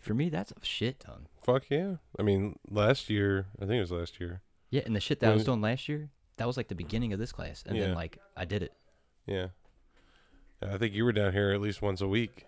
[0.00, 1.28] for me, that's a shit ton.
[1.42, 1.96] Fuck yeah.
[2.18, 4.42] I mean, last year, I think it was last year.
[4.70, 4.82] Yeah.
[4.84, 7.18] And the shit that I was doing last year, that was like the beginning of
[7.18, 7.62] this class.
[7.66, 7.86] And Yeah.
[7.86, 8.72] then, like, I did it.
[9.26, 9.48] Yeah.
[10.62, 12.46] I think you were down here at least once a week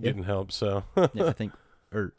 [0.00, 0.52] getting help.
[0.52, 1.52] So, Yeah, I think,
[1.92, 2.14] or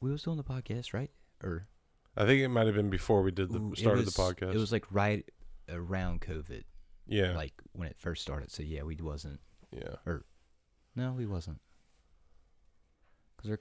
[0.00, 1.10] we was doing the podcast, right?
[1.42, 1.68] Or
[2.16, 4.22] I think it might have been before we did the Ooh, it started was- the
[4.22, 4.54] podcast.
[4.54, 5.24] It was like right
[5.68, 6.64] around COVID,
[7.06, 7.34] yeah.
[7.36, 8.50] like when it first started.
[8.50, 9.40] So yeah, we wasn't.
[9.70, 9.96] yeah.
[10.06, 10.24] Or
[10.96, 11.60] No, we wasn't.
[13.44, 13.60] Cause we're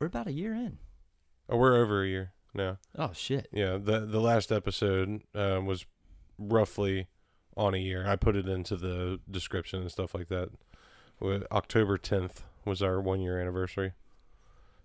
[0.00, 0.76] we're about a year in.
[1.48, 2.76] Oh, we're over a year now.
[2.98, 3.48] Oh shit.
[3.52, 5.86] Yeah, the the last episode uh, was
[6.38, 7.06] roughly
[7.56, 8.06] on a year.
[8.06, 10.50] I put it into the description and stuff like that.
[11.20, 13.92] With October tenth was our one year anniversary.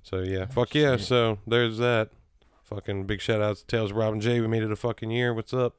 [0.04, 0.96] So yeah, Oh, fuck yeah.
[0.96, 2.10] So there's that.
[2.64, 4.40] Fucking big shout outs to Tales of Rob and Jay.
[4.40, 5.34] We made it a fucking year.
[5.34, 5.76] What's up?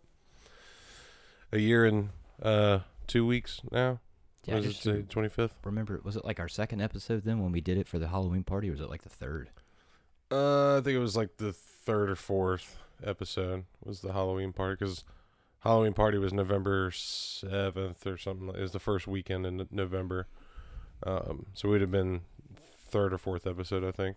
[1.52, 2.10] A year and
[2.42, 4.00] uh two weeks now.
[4.44, 5.54] Yeah, was it just say twenty fifth?
[5.64, 6.00] remember.
[6.02, 8.68] Was it like our second episode then when we did it for the Halloween party,
[8.68, 9.50] or was it like the third?
[10.30, 14.76] Uh, I think it was like the third or fourth episode was the Halloween party
[14.78, 15.04] because
[15.60, 18.48] Halloween party was November seventh or something.
[18.48, 20.26] It was the first weekend in November.
[21.04, 22.22] Um, so we'd have been
[22.88, 24.16] third or fourth episode, I think.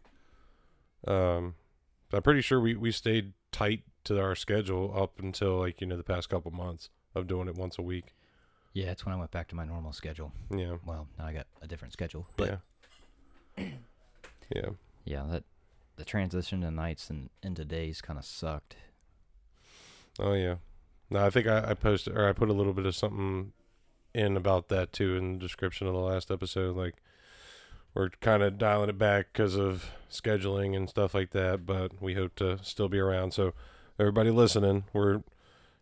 [1.08, 1.56] Um,
[2.14, 5.98] I'm pretty sure we we stayed tight to our schedule up until like you know
[5.98, 8.14] the past couple months of doing it once a week.
[8.74, 10.32] Yeah, that's when I went back to my normal schedule.
[10.50, 12.60] Yeah, Well, now I got a different schedule, but
[13.58, 13.66] yeah,
[14.56, 14.70] yeah.
[15.06, 15.44] yeah, that
[15.96, 18.78] the transition to nights and into days kind of sucked.
[20.20, 20.56] Oh yeah.
[21.10, 23.54] No, I think I, I posted or I put a little bit of something
[24.14, 26.76] in about that too in the description of the last episode.
[26.76, 26.96] Like
[27.94, 32.16] we're kind of dialing it back because of scheduling and stuff like that, but we
[32.16, 33.34] hope to still be around.
[33.34, 33.54] So
[34.00, 35.22] everybody listening, we're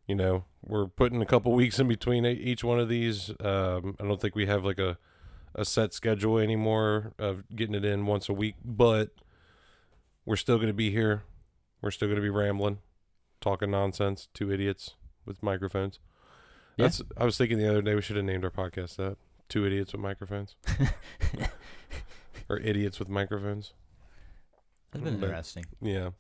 [0.08, 3.30] you know we're putting a couple weeks in between each one of these.
[3.39, 4.97] Um, I don't think we have like a
[5.54, 9.10] a set schedule anymore of getting it in once a week, but
[10.26, 11.24] we're still going to be here.
[11.82, 12.78] We're still going to be rambling
[13.41, 14.91] talking nonsense, two idiots
[15.26, 16.00] with microphones.
[16.78, 16.86] Yeah.
[16.86, 19.17] That's I was thinking the other day we should have named our podcast that.
[19.50, 20.56] Two idiots with microphones.
[22.50, 23.74] or idiots with microphones.
[24.91, 25.65] That's been But- interesting.
[25.82, 26.12] Yeah.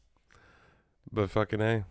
[1.11, 1.85] But fucking A.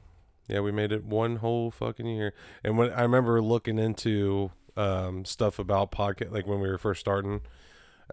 [0.50, 2.34] Yeah, we made it one whole fucking year.
[2.64, 7.00] And when I remember looking into um stuff about podcast like when we were first
[7.00, 7.40] starting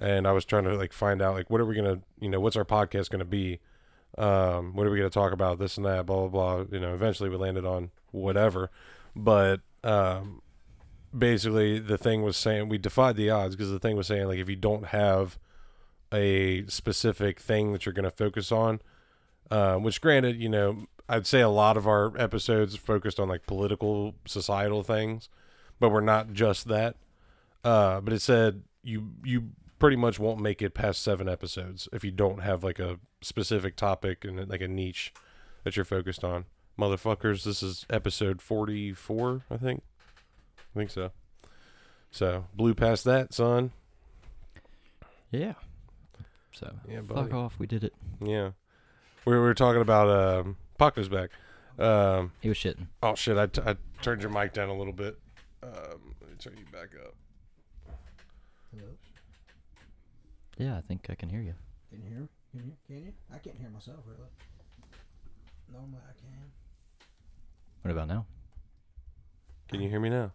[0.02, 2.40] and I was trying to like find out like what are we gonna you know
[2.40, 3.60] what's our podcast gonna be,
[4.18, 6.66] um, what are we gonna talk about this and that blah blah blah.
[6.72, 8.70] You know, eventually we landed on whatever,
[9.16, 10.42] but um,
[11.18, 14.40] basically the thing was saying we defied the odds because the thing was saying like
[14.40, 15.38] if you don't have
[16.14, 18.82] a specific thing that you're gonna focus on,
[19.50, 23.46] um, which granted you know I'd say a lot of our episodes focused on like
[23.46, 25.30] political societal things,
[25.80, 26.96] but we're not just that.
[27.64, 32.04] Uh, but it said you you pretty much won't make it past seven episodes if
[32.04, 35.14] you don't have like a specific topic and like a niche
[35.64, 36.46] that you're focused on.
[36.80, 39.82] Motherfuckers, this is episode 44, I think.
[40.76, 41.12] I think so.
[42.12, 43.72] So, blew past that, son.
[45.32, 45.54] Yeah.
[46.52, 47.60] So Yeah, fuck off.
[47.60, 47.94] We did it.
[48.20, 48.52] Yeah.
[49.26, 51.30] We were talking about um Paco's back.
[51.80, 52.88] Um He was shitting.
[53.04, 55.18] oh shit, I, t- I turned your mic down a little bit.
[55.64, 57.14] Um let me turn you back up.
[58.76, 58.90] Hello?
[60.58, 61.54] Yeah, I think I can hear you.
[61.90, 62.28] Can you hear me?
[62.52, 62.74] Can you?
[62.88, 63.14] Can you?
[63.34, 64.30] I can't hear myself really.
[65.72, 66.52] Normally I can.
[67.84, 68.26] What about now?
[69.70, 70.32] Can you hear me now?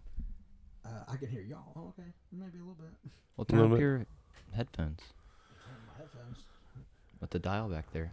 [0.84, 1.72] Uh, I can hear y'all.
[1.76, 2.08] Oh, okay.
[2.32, 2.90] Maybe a little bit.
[3.36, 3.80] Well, A turn up bit.
[3.80, 4.06] your
[4.52, 5.00] headphones
[5.64, 6.44] Turn my headphones.
[7.20, 8.12] with the dial back there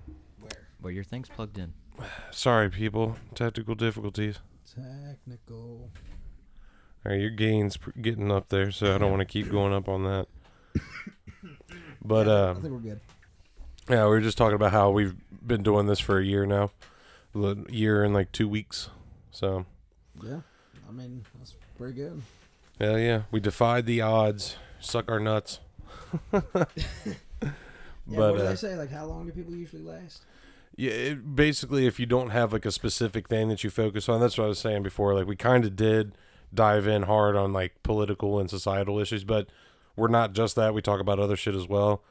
[0.80, 0.90] Where?
[0.90, 1.74] where your thing's plugged in.
[2.32, 3.18] Sorry, people.
[3.36, 4.40] Technical difficulties.
[4.66, 5.90] Technical.
[7.06, 9.74] All right, your gain's pr- getting up there, so I don't want to keep going
[9.74, 10.28] up on that.
[12.02, 13.02] But Yeah, I uh, think we're good.
[13.90, 15.16] yeah, we were just talking about how we've
[15.46, 16.72] been doing this for a year now,
[17.36, 18.90] a year and like two weeks.
[19.32, 19.66] So
[20.24, 20.40] Yeah.
[20.88, 22.22] I mean, that's pretty good.
[22.80, 24.56] hell yeah, we defied the odds.
[24.80, 25.60] Suck our nuts.
[28.10, 28.76] Yeah, but what do uh, they say?
[28.76, 30.24] Like, how long do people usually last?
[30.80, 34.22] Yeah, it, basically, if you don't have like a specific thing that you focus on,
[34.22, 35.14] that's what I was saying before.
[35.14, 36.14] Like we kind of did
[36.54, 39.50] dive in hard on like political and societal issues, but
[39.98, 40.74] we're not just that.
[40.74, 42.02] We talk about other shit as well.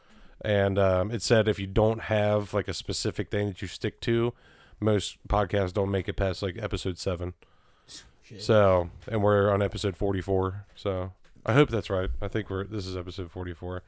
[0.42, 4.02] And um, it said if you don't have like a specific thing that you stick
[4.02, 4.34] to,
[4.80, 7.32] most podcasts don't make it past like episode seven.
[8.22, 8.42] Shit.
[8.42, 10.66] So, and we're on episode forty-four.
[10.74, 11.14] So
[11.46, 12.10] I hope that's right.
[12.20, 13.82] I think we're this is episode forty-four.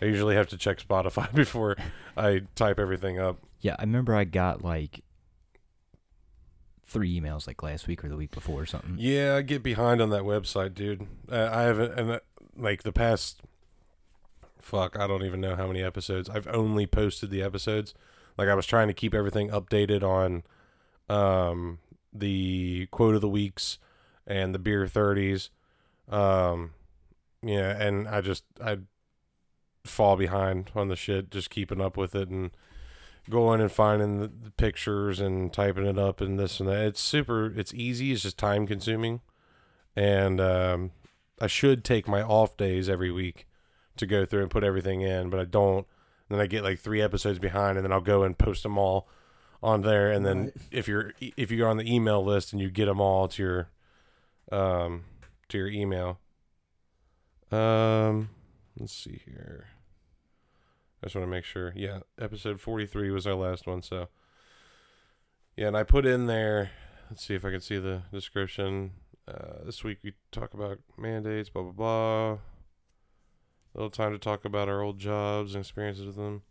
[0.00, 1.76] I usually have to check Spotify before
[2.16, 3.38] I type everything up.
[3.60, 5.02] Yeah, I remember I got like
[6.86, 8.96] three emails like last week or the week before or something.
[8.98, 11.06] Yeah, I get behind on that website, dude.
[11.30, 12.20] Uh, I haven't, and uh,
[12.56, 13.42] like the past,
[14.60, 16.28] fuck, I don't even know how many episodes.
[16.28, 17.94] I've only posted the episodes.
[18.36, 20.42] Like I was trying to keep everything updated on,
[21.08, 21.78] um,
[22.12, 23.78] the quote of the weeks
[24.26, 25.50] and the beer thirties,
[26.08, 26.72] um,
[27.42, 28.78] yeah, and I just I
[29.84, 32.50] fall behind on the shit, just keeping up with it and
[33.30, 36.84] going and finding the, the pictures and typing it up and this and that.
[36.84, 37.46] It's super.
[37.58, 38.12] It's easy.
[38.12, 39.20] It's just time consuming,
[39.96, 40.90] and um,
[41.40, 43.46] I should take my off days every week
[43.96, 45.86] to go through and put everything in, but I don't.
[46.28, 49.08] Then I get like three episodes behind, and then I'll go and post them all
[49.62, 50.10] on there.
[50.12, 50.52] And then Right.
[50.70, 53.68] if you're if you're on the email list and you get them all to your
[54.52, 55.04] um
[55.48, 56.18] to your email.
[57.50, 58.30] Um,
[58.78, 59.66] let's see here.
[61.02, 61.72] I just want to make sure.
[61.74, 63.80] Yeah, episode 43 was our last one.
[63.80, 64.08] So,
[65.56, 66.70] yeah, and I put in there.
[67.08, 68.92] Let's see if I can see the description.
[69.26, 72.32] Uh, this week we talk about mandates, blah, blah, blah.
[72.32, 72.38] A
[73.74, 76.42] little time to talk about our old jobs and experiences with them.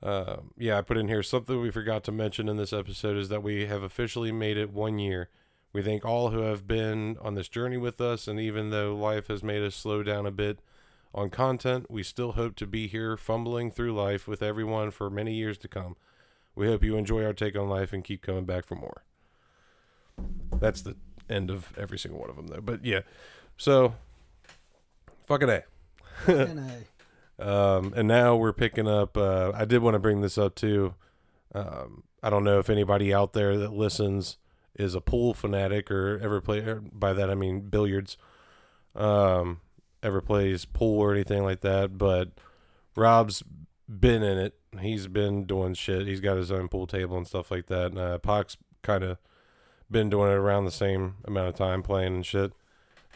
[0.00, 3.28] Uh, yeah, I put in here something we forgot to mention in this episode is
[3.30, 5.30] that we have officially made it one year.
[5.72, 9.26] We thank all who have been on this journey with us, and even though life
[9.26, 10.60] has made us slow down a bit,
[11.18, 15.34] on content, we still hope to be here fumbling through life with everyone for many
[15.34, 15.96] years to come.
[16.54, 19.02] We hope you enjoy our take on life and keep coming back for more.
[20.58, 20.96] That's the
[21.28, 22.60] end of every single one of them, though.
[22.60, 23.00] But yeah,
[23.56, 23.94] so
[25.26, 25.64] fucking A.
[26.24, 26.78] Fucking A.
[27.40, 29.16] Um, and now we're picking up.
[29.16, 30.94] Uh, I did want to bring this up too.
[31.54, 34.38] Um, I don't know if anybody out there that listens
[34.74, 36.58] is a pool fanatic or ever play.
[36.58, 38.16] Or by that I mean billiards.
[38.96, 39.60] Um,
[40.02, 42.30] ever plays pool or anything like that, but
[42.96, 43.42] Rob's
[43.88, 44.54] been in it.
[44.80, 46.06] He's been doing shit.
[46.06, 47.86] He's got his own pool table and stuff like that.
[47.86, 49.18] And uh, Pac's kind of
[49.90, 52.52] been doing it around the same amount of time playing and shit.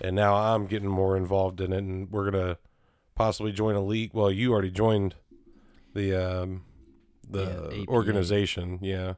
[0.01, 2.57] And now I'm getting more involved in it, and we're gonna
[3.15, 4.11] possibly join a league.
[4.15, 5.15] Well, you already joined
[5.95, 6.65] the um,
[7.29, 8.79] the Yeah, organization.
[8.81, 9.15] Yeah.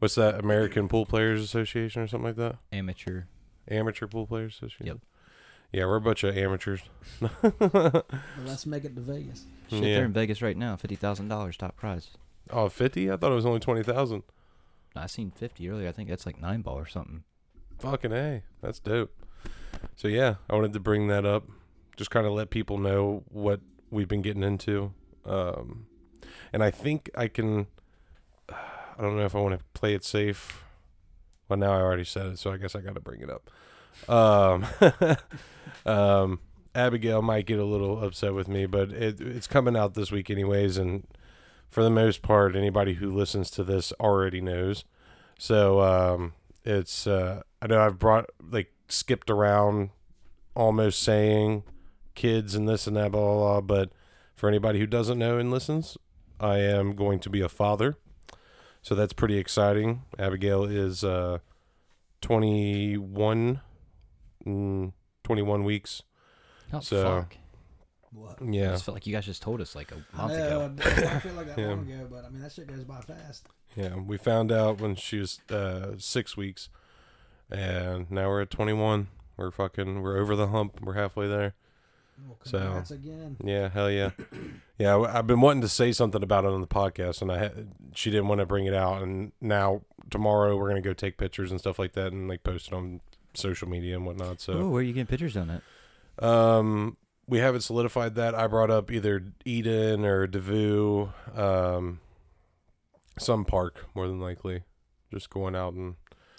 [0.00, 0.38] What's that?
[0.40, 2.56] American Pool Players Association or something like that?
[2.72, 3.22] Amateur.
[3.68, 4.86] Amateur Pool Players Association.
[4.86, 4.98] Yep.
[5.72, 6.80] Yeah, we're a bunch of amateurs.
[7.20, 8.04] Well,
[8.44, 9.44] let's make it to Vegas.
[9.68, 9.94] Shit, Yeah.
[9.96, 10.76] they're in Vegas right now.
[10.76, 12.10] Fifty thousand dollars top prize.
[12.50, 13.10] Oh, 50?
[13.12, 14.22] I thought it was only 20,000.
[14.96, 15.86] I seen fifty earlier.
[15.88, 17.24] I think that's like nine ball or something.
[17.78, 18.42] Fucking A.
[18.62, 19.12] That's dope.
[19.94, 21.44] So, yeah, I wanted to bring that up.
[21.96, 24.92] Just kind of let people know what we've been getting into.
[25.26, 25.86] Um,
[26.52, 27.66] and I think I can.
[28.48, 30.64] I don't know if I want to play it safe.
[31.48, 33.50] Well, now I already said it, so I guess I got to bring it up.
[34.06, 34.66] Um,
[35.86, 36.40] um,
[36.74, 40.30] Abigail might get a little upset with me, but it, it's coming out this week
[40.30, 41.06] anyways, and
[41.70, 44.84] for the most part, anybody who listens to this already knows.
[45.38, 46.34] So um,
[46.64, 49.90] it's uh, I know I've brought like skipped around,
[50.54, 51.64] almost saying
[52.14, 53.60] kids and this and that blah blah blah.
[53.60, 53.92] But
[54.34, 55.96] for anybody who doesn't know and listens,
[56.40, 57.96] I am going to be a father,
[58.82, 60.02] so that's pretty exciting.
[60.18, 61.38] Abigail is uh,
[62.20, 63.60] 21, mm,
[65.24, 66.02] 21 weeks.
[66.72, 67.36] Oh, So- fuck.
[68.10, 68.38] What?
[68.40, 70.74] I Yeah, just felt like you guys just told us like a month know, ago.
[70.82, 71.66] I feel like that Yeah.
[71.68, 73.46] long ago, but I mean that shit goes by fast.
[73.76, 73.96] yeah.
[73.96, 76.70] We found out when she was uh, six weeks,
[77.50, 79.08] and now we're at 21.
[79.36, 80.80] We're fucking we're over the hump.
[80.80, 81.54] We're halfway there.
[82.26, 83.36] Well, So- again.
[83.44, 84.10] Yeah, hell yeah,
[84.78, 84.96] yeah.
[84.96, 87.68] I- I've been wanting to say something about it on the podcast, and I had,
[87.94, 91.50] she didn't want to bring it out, and now tomorrow we're gonna go take pictures
[91.50, 93.02] and stuff like that, and like post it on
[93.38, 94.40] social media and whatnot.
[94.40, 95.62] So, where are you getting pictures on it?
[96.24, 96.96] um,
[97.26, 98.34] we haven't solidified that.
[98.34, 102.00] I brought up either Eden or Devu, um,
[103.18, 104.62] some park more than likely,
[105.12, 105.94] just going out and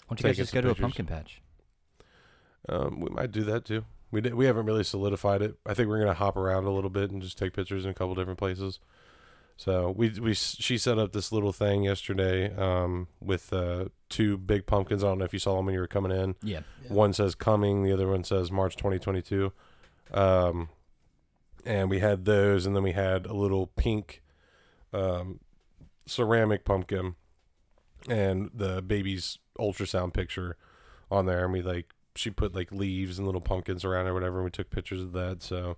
[0.08, 0.82] Why don't you guys just go to a pictures.
[0.82, 1.42] pumpkin patch?
[2.68, 3.84] um, we might do that too.
[4.10, 5.56] We did, we haven't really solidified it.
[5.64, 7.94] I think we're gonna hop around a little bit and just take pictures in a
[7.94, 8.80] couple different places.
[9.60, 14.64] So we we she set up this little thing yesterday um, with uh, two big
[14.64, 15.04] pumpkins.
[15.04, 16.34] I don't know if you saw them when you were coming in.
[16.42, 16.60] Yeah.
[16.82, 16.94] Yeah.
[16.94, 19.52] One says coming, the other one says March 2022.
[20.14, 20.70] Um,
[21.66, 24.22] and we had those, and then we had a little pink
[24.94, 25.40] um,
[26.06, 27.16] ceramic pumpkin
[28.08, 30.56] and the baby's ultrasound picture
[31.10, 31.44] on there.
[31.44, 34.36] And we like, she put like leaves and little pumpkins around or whatever.
[34.36, 35.42] And we took pictures of that.
[35.42, 35.76] So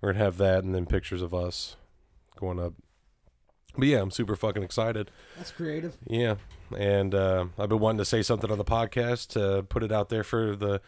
[0.00, 1.76] we're going to have that and then pictures of us
[2.34, 2.74] going up.
[3.76, 5.10] But yeah, I'm super fucking excited.
[5.36, 5.96] That's creative.
[6.06, 6.36] Yeah,
[6.76, 10.08] and uh, I've been wanting to say something on the podcast to put it out
[10.08, 10.80] there for the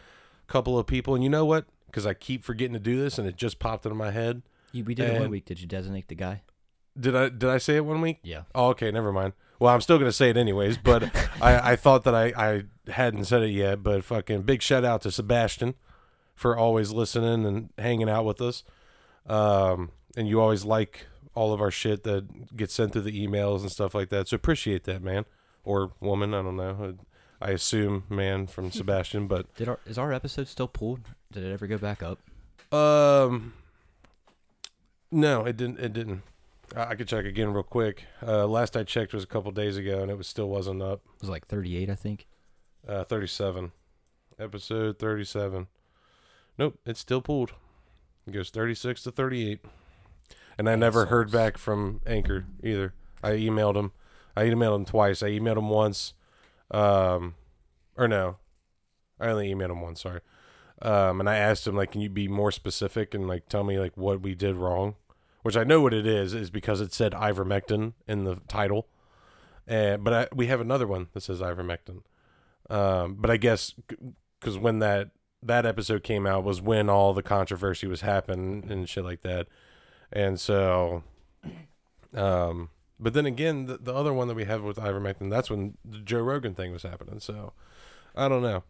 [0.47, 1.15] couple of people.
[1.15, 1.65] And you know what?
[1.87, 4.43] Because I keep forgetting to do this, and it just popped into my head.
[4.71, 5.45] You, we did it one week.
[5.45, 6.41] Did you designate the guy?
[6.99, 8.19] Did I did I say it one week?
[8.23, 8.43] Yeah.
[8.53, 9.33] Oh, okay, never mind.
[9.59, 11.03] Well, I'm still gonna say it anyways, but
[11.41, 13.83] I, I thought that I, I hadn't said it yet.
[13.83, 15.75] But fucking big shout out to Sebastian
[16.35, 18.63] for always listening and hanging out with us.
[19.27, 23.61] Um, and you always like all of our shit that gets sent through the emails
[23.61, 24.27] and stuff like that.
[24.27, 25.25] So appreciate that, man
[25.65, 26.33] or woman.
[26.33, 26.95] I don't know.
[27.41, 31.01] I assume man from Sebastian, but Did our is our episode still pulled?
[31.31, 32.19] Did it ever go back up?
[32.73, 33.53] Um,
[35.11, 35.79] no, it didn't.
[35.79, 36.21] It didn't.
[36.75, 38.05] I, I could check again real quick.
[38.25, 41.01] Uh, last I checked was a couple days ago, and it was still wasn't up.
[41.15, 42.27] It was like 38, I think.
[42.87, 43.71] Uh, thirty-seven,
[44.39, 45.67] episode thirty-seven.
[46.57, 47.51] Nope, it's still pulled.
[48.27, 49.65] It goes thirty-six to thirty-eight,
[50.57, 52.93] and I never heard back from Anchor either.
[53.23, 53.91] I emailed him.
[54.35, 55.23] I emailed him twice.
[55.23, 56.13] I emailed him once,
[56.71, 57.35] um,
[57.95, 58.37] or no,
[59.19, 60.01] I only emailed him once.
[60.01, 60.21] Sorry.
[60.81, 63.79] Um, and I asked him like, can you be more specific and like tell me
[63.79, 64.95] like what we did wrong?
[65.43, 68.87] Which I know what it is is because it said ivermectin in the title,
[69.67, 72.01] and but I, we have another one that says ivermectin.
[72.69, 73.73] Um, but I guess
[74.39, 75.11] because when that
[75.43, 79.47] that episode came out was when all the controversy was happening and shit like that,
[80.11, 81.03] and so,
[82.13, 85.77] um, but then again, the, the other one that we have with ivermectin, that's when
[85.83, 87.19] the Joe Rogan thing was happening.
[87.19, 87.53] So,
[88.15, 88.63] I don't know.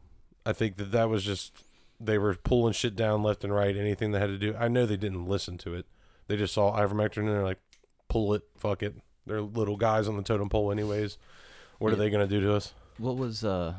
[0.45, 1.63] I think that that was just
[1.99, 3.75] they were pulling shit down left and right.
[3.75, 5.85] Anything they had to do, I know they didn't listen to it.
[6.27, 7.59] They just saw ivermectin and they're like,
[8.07, 8.95] pull it, fuck it.
[9.25, 11.17] They're little guys on the totem pole, anyways.
[11.79, 12.73] What are they gonna do to us?
[12.97, 13.73] What was uh?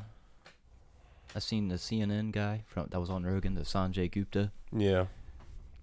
[1.34, 4.52] I seen the CNN guy from that was on Rogan, the Sanjay Gupta.
[4.72, 5.06] Yeah,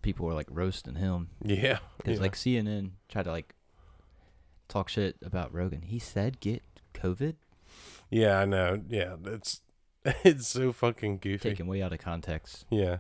[0.04, 2.22] People were like roasting him yeah, because yeah.
[2.22, 3.56] like CNN tried to like
[4.68, 5.82] talk shit about Rogan.
[5.82, 6.62] He said get
[6.94, 7.36] COVID,
[8.12, 8.82] yeah, I know.
[8.88, 9.62] Yeah, it's
[10.06, 11.50] it's so fucking goofy.
[11.50, 12.66] taken way out of context.
[12.70, 12.98] Yeah.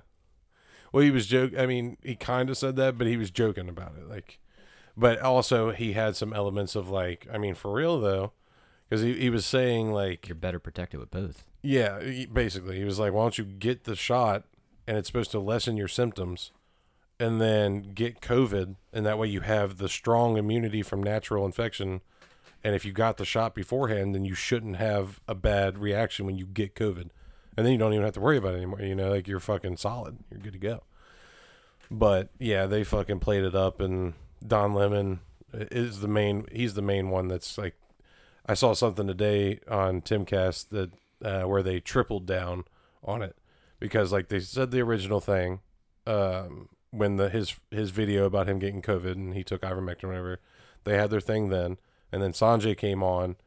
[0.91, 1.51] Well, he was joke.
[1.57, 4.07] I mean, he kind of said that, but he was joking about it.
[4.07, 4.39] Like,
[4.95, 8.31] but also he had some elements of like, I mean, for real though,
[8.87, 11.43] because he he was saying like, You're better protected with both.
[11.63, 14.43] yeah, he- basically he was like, why don't you get the shot
[14.87, 16.51] and it's supposed to lessen your symptoms,
[17.19, 22.01] and then get COVID, and that way you have the strong immunity from natural infection.
[22.63, 26.37] And if you got the shot beforehand, then you shouldn't have a bad reaction when
[26.37, 27.09] you get COVID.
[27.55, 28.81] And then you don't even have to worry about it anymore.
[28.81, 30.17] You know, like you're fucking solid.
[30.31, 30.83] You're good to go.
[31.91, 34.13] But yeah, they fucking played it up, and
[34.45, 35.19] Don Lemon
[35.53, 36.47] is the main.
[36.51, 37.75] He's the main one that's like.
[38.45, 40.91] I saw something today on Timcast that
[41.23, 42.65] uh, where they tripled down
[43.03, 43.37] on it
[43.79, 45.59] because like they said the original thing,
[46.07, 50.07] um, when the his his video about him getting COVID and he took ivermectin or
[50.09, 50.39] whatever.
[50.83, 51.77] They had their thing then,
[52.11, 53.37] and then Sanjay came on,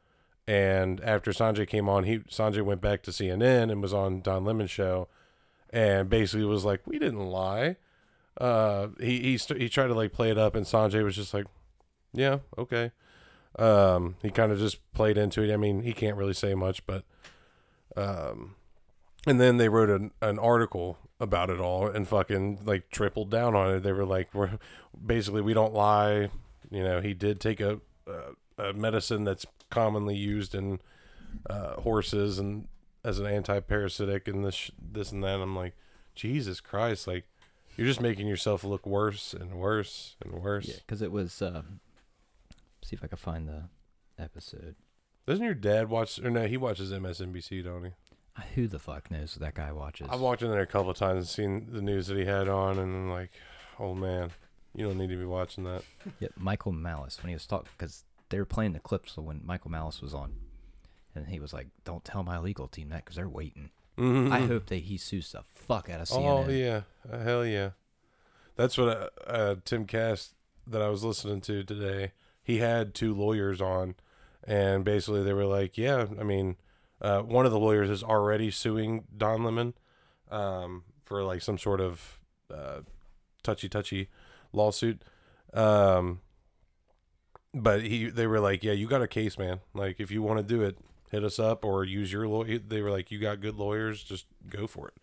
[0.48, 4.44] and after Sanjay came on, he Sanjay went back to CNN and was on Don
[4.44, 5.08] Lemon show,
[5.70, 7.76] and basically was like, "We didn't lie."
[8.40, 11.32] Uh, he he st- he tried to like play it up, and Sanjay was just
[11.32, 11.46] like,
[12.12, 12.90] "Yeah, okay."
[13.58, 15.52] Um, he kind of just played into it.
[15.52, 17.04] I mean, he can't really say much, but
[17.96, 18.56] um,
[19.26, 23.54] and then they wrote an, an article about it all and fucking like tripled down
[23.54, 23.80] on it.
[23.80, 24.58] They were like, "We're
[25.04, 26.30] basically we don't lie."
[26.70, 30.80] You know, he did take a a, a medicine that's commonly used in
[31.48, 32.68] uh, horses and
[33.04, 35.40] as an anti-parasitic and this this and that.
[35.40, 35.74] I'm like,
[36.14, 37.06] Jesus Christ!
[37.06, 37.24] Like,
[37.76, 40.68] you're just making yourself look worse and worse and worse.
[40.68, 41.40] Yeah, because it was.
[41.40, 41.80] Um,
[42.82, 43.64] see if I can find the
[44.18, 44.76] episode.
[45.26, 46.18] Doesn't your dad watch?
[46.18, 47.90] Or no, he watches MSNBC, don't he?
[48.54, 50.08] Who the fuck knows what that guy watches?
[50.10, 52.48] I've walked in there a couple of times and seen the news that he had
[52.48, 53.30] on, and I'm like,
[53.78, 54.30] oh man,
[54.74, 55.82] you don't need to be watching that.
[56.20, 59.70] Yeah, Michael Malice when he was talking because they were playing the clips when Michael
[59.70, 60.34] Malice was on,
[61.14, 64.32] and he was like, "Don't tell my legal team that because they're waiting." Mm-hmm.
[64.32, 66.46] I hope that he sues the fuck out of CNN.
[66.46, 67.70] Oh yeah, uh, hell yeah.
[68.56, 70.30] That's what uh, uh, Timcast
[70.66, 72.12] that I was listening to today.
[72.42, 73.94] He had two lawyers on,
[74.44, 76.56] and basically they were like, "Yeah, I mean,
[77.00, 79.74] uh, one of the lawyers is already suing Don Lemon
[80.30, 82.20] um, for like some sort of
[82.52, 82.80] uh,
[83.42, 84.08] touchy touchy
[84.52, 85.02] lawsuit."
[85.52, 86.20] Um,
[87.54, 89.60] but he, they were like, "Yeah, you got a case, man.
[89.74, 90.78] Like, if you want to do it,
[91.10, 94.26] hit us up or use your lawyer." They were like, "You got good lawyers, just
[94.48, 94.94] go for it."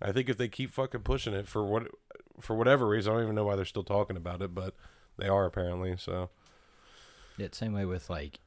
[0.00, 1.88] I think if they keep fucking pushing it for what
[2.40, 4.74] for whatever reason, I don't even know why they're still talking about it, but
[5.16, 5.96] they are apparently.
[5.96, 6.30] So
[7.36, 8.40] Yeah, same way with like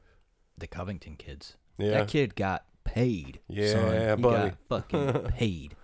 [0.58, 1.56] the Covington kids.
[1.78, 2.66] yeah, That kid got
[2.96, 3.40] paid.
[3.48, 4.18] Yeah, son.
[4.18, 4.50] He buddy.
[4.50, 4.58] got
[4.90, 5.76] fucking paid.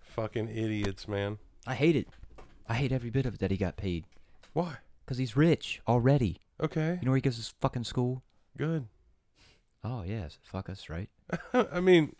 [0.00, 1.38] fucking idiots, man.
[1.66, 2.08] I hate it.
[2.68, 4.04] I hate every bit of it that he got paid
[4.54, 4.78] Why?
[5.04, 6.40] because he's rich already.
[6.60, 8.22] Okay, You know where he goes to fucking school?
[8.56, 8.86] good.
[9.82, 11.10] Oh yes, fuck us, right?
[11.52, 12.14] I mean,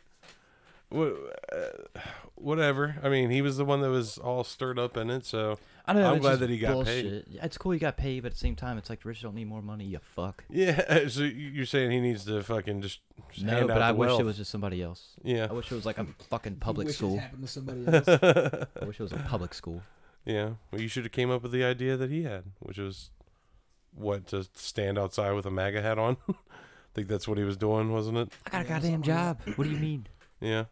[0.94, 1.98] Uh,
[2.36, 2.96] whatever.
[3.02, 5.92] I mean, he was the one that was all stirred up in it, so I
[5.92, 6.12] know.
[6.12, 7.02] I'm glad that he got paid.
[7.02, 7.26] bullshit.
[7.30, 9.22] Yeah, It's cool he got paid, but at the same time, it's like the rich
[9.22, 9.84] don't need more money.
[9.84, 10.44] You fuck.
[10.48, 11.06] yeah.
[11.08, 13.00] So you're saying he needs to fucking just
[13.40, 14.20] No, hand but out I the wish wealth.
[14.20, 15.14] it was just somebody else.
[15.22, 15.46] yeah.
[15.50, 17.18] I wish it was like a fucking public Wishes school.
[17.18, 18.08] happened to somebody else.
[18.08, 19.82] I wish it was a public school.
[20.24, 23.10] Yeah, well, you should have came up with the idea that he had, which was
[23.94, 26.16] what to stand outside with a MAGA hat on.
[26.28, 26.34] I
[26.94, 28.32] think that's what he was doing, wasn't it?
[28.46, 29.40] I got a goddamn job.
[29.56, 30.06] What do you mean?
[30.44, 30.64] Yeah.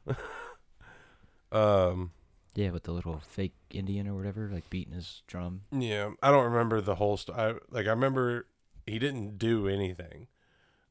[1.52, 2.12] um.
[2.54, 5.62] Yeah, with the little fake Indian or whatever, like beating his drum.
[5.72, 7.16] Yeah, I don't remember the whole.
[7.16, 7.40] story.
[7.40, 7.86] I like.
[7.86, 8.46] I remember
[8.86, 10.26] he didn't do anything.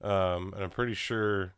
[0.02, 1.54] Um, and I'm pretty sure.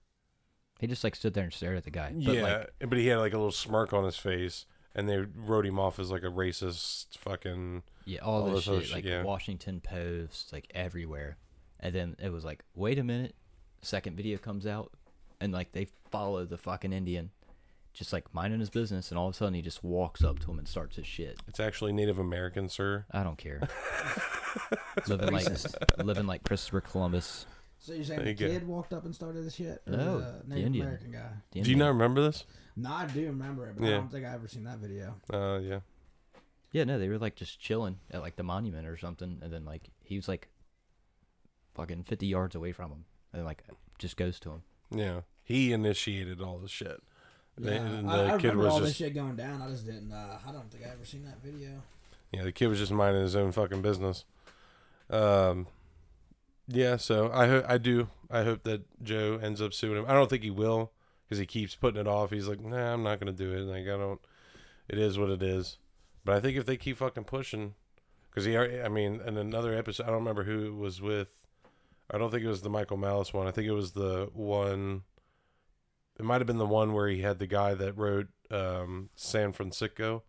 [0.79, 2.11] He just like stood there and stared at the guy.
[2.13, 5.19] But yeah, like, but he had like a little smirk on his face, and they
[5.19, 7.83] wrote him off as like a racist fucking.
[8.05, 9.23] yeah, all, all this this shit, shit, like yeah.
[9.23, 11.37] Washington Post, like everywhere.
[11.79, 13.35] And then it was like, wait a minute,
[13.81, 14.91] second video comes out,
[15.39, 17.31] and like they follow the fucking Indian,
[17.93, 20.51] just like minding his business, and all of a sudden he just walks up to
[20.51, 21.39] him and starts his shit.
[21.47, 23.05] It's actually Native American, sir.
[23.11, 23.67] I don't care.
[25.07, 25.47] living like
[26.03, 27.45] living like Christopher Columbus.
[27.79, 28.53] So you're saying There the you go.
[28.59, 29.81] kid walked up and started the shit?
[29.87, 30.85] Or No, the the Native Indian.
[30.85, 31.29] American guy.
[31.51, 31.79] The Do you Indian.
[31.79, 32.45] not remember this?
[32.77, 33.95] No, I do remember it, but Yeah.
[33.95, 35.15] I don't think I ever seen that video.
[35.31, 35.79] Uh, yeah.
[36.71, 39.65] Yeah, no, they were like just chilling at like the monument or something, and then
[39.65, 40.47] like he was like
[41.75, 43.63] fucking fifty yards away from him, and like
[43.99, 44.61] just goes to him.
[44.89, 47.01] Yeah, he initiated all the shit.
[47.59, 49.61] Yeah, and I, the I kid remember was all just this shit going down.
[49.61, 50.11] I just didn't.
[50.11, 51.69] Uh, I don't think I ever seen that video.
[52.31, 54.25] yeah, the kid was just minding his own fucking business.
[55.09, 55.67] Um,
[56.67, 60.05] yeah, so I ho- I do I hope that Joe ends up suing him.
[60.07, 60.91] I don't think he will
[61.25, 62.31] because he keeps putting it off.
[62.31, 63.61] He's like, nah, I'm not gonna do it.
[63.61, 64.19] Like I don't.
[64.89, 65.77] It is what it is.
[66.25, 67.75] But I think if they keep fucking pushing,
[68.29, 71.27] because he, already- I mean, in another episode, I don't remember who it was with.
[72.09, 73.45] I don't think it was the Michael Malice one.
[73.45, 75.03] I think it was the one.
[76.23, 79.51] It might have been the one where he had the guy that wrote um, San
[79.51, 80.23] Francisco.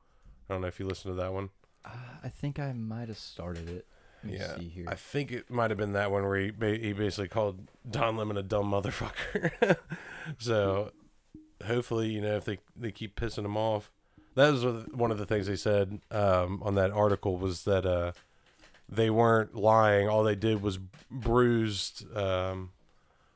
[0.51, 1.51] I don't know if you listened to that one.
[1.85, 1.91] Uh,
[2.25, 3.87] I think I might have started it.
[4.25, 4.87] Let Yeah, see here.
[4.89, 8.17] I think it might have been that one where he ba- he basically called Don
[8.17, 9.77] Lemon a dumb motherfucker.
[10.39, 10.91] so
[11.65, 13.93] hopefully, you know, if they they keep pissing him off,
[14.35, 18.11] that was one of the things they said um, on that article was that uh,
[18.89, 20.09] they weren't lying.
[20.09, 20.77] All they did was
[21.09, 22.05] bruised.
[22.17, 22.73] Um,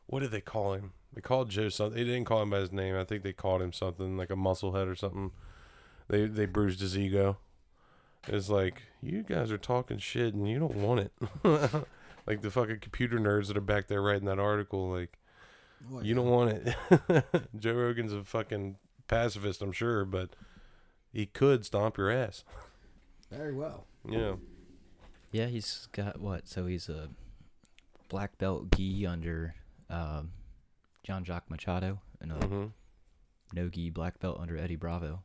[0.06, 0.94] what did they call him?
[1.18, 1.96] They called Joe something.
[1.98, 2.94] They didn't call him by his name.
[2.94, 5.32] I think they called him something like a musclehead or something.
[6.06, 7.38] They they bruised his ego.
[8.28, 11.12] It's like you guys are talking shit and you don't want it.
[12.24, 14.88] like the fucking computer nerds that are back there writing that article.
[14.88, 15.18] Like
[15.88, 16.14] What, you yeah.
[16.14, 17.24] don't want it.
[17.58, 18.76] Joe Rogan's a fucking
[19.08, 20.36] pacifist, I'm sure, but
[21.12, 22.44] he could stomp your ass.
[23.28, 23.86] Very well.
[24.08, 24.34] Yeah.
[25.32, 26.46] Yeah, he's got what?
[26.46, 27.08] So he's a
[28.08, 29.56] black belt gi under
[29.90, 30.30] um,
[31.09, 32.66] Jean Jacques Machado and a hmm
[33.54, 35.22] no gi black belt under Eddie Bravo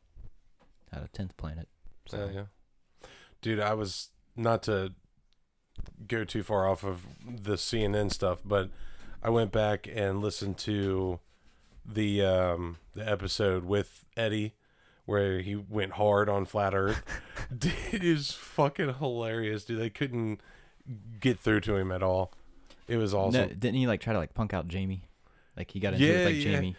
[0.90, 1.68] at a tenth planet.
[2.06, 3.06] So Yeah, yeah.
[3.42, 4.94] Dude, I was not to
[6.08, 8.70] go too far off of the CNN stuff, but
[9.22, 11.20] I went back and listened to
[11.84, 14.54] the um the episode with Eddie
[15.04, 17.02] where he went hard on flat earth.
[17.58, 19.78] dude, it is fucking hilarious, dude.
[19.80, 20.40] They couldn't
[21.20, 22.32] get through to him at all.
[22.88, 23.48] It was No, awesome.
[23.50, 25.04] didn't he like try to like punk out Jamie?
[25.56, 26.52] Like he got into it Yeah, with like yeah.
[26.52, 26.76] Jamie.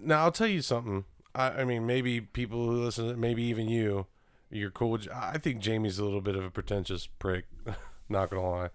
[0.00, 1.04] Now I'll tell you something.
[1.34, 4.06] I, I mean, maybe people who listen, to maybe even you,
[4.50, 4.92] you're cool.
[4.92, 7.44] With, I think Jamie's a little bit of a pretentious prick.
[8.08, 8.70] not gonna lie.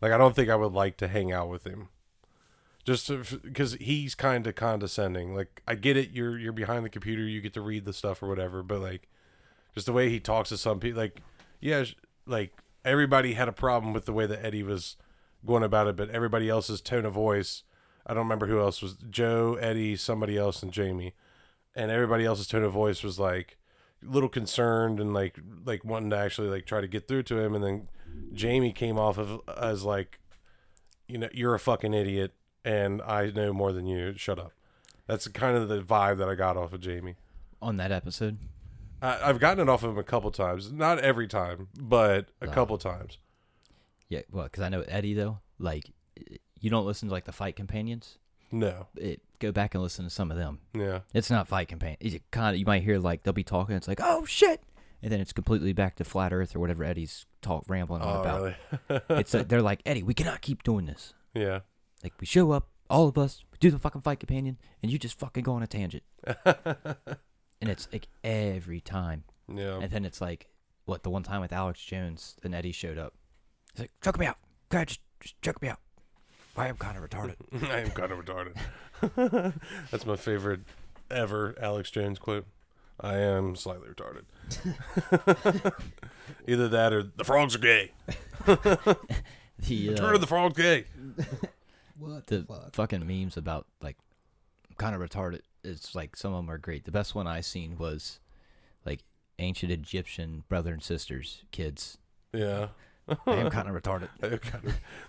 [0.00, 1.88] Like I don't think I would like to hang out with him.
[2.84, 3.10] Just
[3.42, 5.34] because he's kind of condescending.
[5.34, 6.10] Like I get it.
[6.10, 7.22] You're you're behind the computer.
[7.22, 8.62] You get to read the stuff or whatever.
[8.62, 9.08] But like,
[9.74, 11.00] just the way he talks to some people.
[11.00, 11.20] Like,
[11.60, 12.52] yeah, sh- like
[12.84, 14.96] everybody had a problem with the way that Eddie was
[15.44, 17.64] going about it, but everybody else's tone of voice.
[18.06, 21.14] I don't remember who else was Joe, Eddie, somebody else, and Jamie,
[21.74, 23.58] and everybody else's tone of voice was like
[24.06, 27.38] a little concerned and like like wanting to actually like try to get through to
[27.40, 27.88] him, and then
[28.32, 30.20] Jamie came off of as like,
[31.08, 32.32] you know, you're a fucking idiot,
[32.64, 34.14] and I know more than you.
[34.16, 34.52] Shut up.
[35.06, 37.16] That's kind of the vibe that I got off of Jamie.
[37.62, 38.38] on that episode.
[39.02, 42.46] I, I've gotten it off of him a couple times, not every time, but a
[42.46, 42.52] Wow.
[42.52, 43.18] couple times.
[44.08, 45.40] Yeah, well, because I know Eddie though.
[45.58, 45.90] Like,
[46.60, 48.18] you don't listen to like the fight companions.
[48.52, 50.60] No, It, go back and listen to some of them.
[50.72, 51.96] yeah, It's not fight companion.
[52.00, 53.74] It's kind of you might hear like they'll be talking.
[53.76, 54.62] It's like oh shit,
[55.02, 58.20] and then it's completely back to flat Earth or whatever Eddie's talk rambling on oh
[58.20, 58.40] about.
[58.42, 59.00] really?
[59.20, 61.12] It's like, they're like Eddie, we cannot keep doing this.
[61.34, 61.60] yeah.
[62.04, 65.18] Like we show up, all of us, do the fucking fight companion, and you just
[65.18, 66.04] fucking go on a tangent.
[66.44, 69.24] and it's like every time.
[69.52, 69.78] Yeah.
[69.80, 70.46] And then it's like,
[70.84, 73.14] what the one time with Alex Jones, then Eddie showed up.
[73.72, 74.36] He's like, choke me out.
[74.68, 75.80] Go just, just choke me out.
[76.56, 77.36] I am kind of retarded.
[77.70, 79.52] I am kind of retarded.
[79.90, 80.60] That's my favorite
[81.10, 82.46] ever Alex Jones quote.
[82.98, 84.24] I am slightly retarded.
[86.48, 87.92] Either that or the frogs are gay.
[88.46, 90.84] The, Turn uh, the frogs gay.
[91.98, 92.74] What the, the fuck?
[92.74, 93.96] fucking memes about like
[94.78, 95.40] kind of retarded.
[95.62, 96.84] It's like some of them are great.
[96.84, 98.20] The best one I seen was
[98.84, 99.00] like
[99.38, 101.98] ancient Egyptian brother and sisters, kids.
[102.32, 102.68] Yeah.
[103.08, 104.08] I am kind of retarded.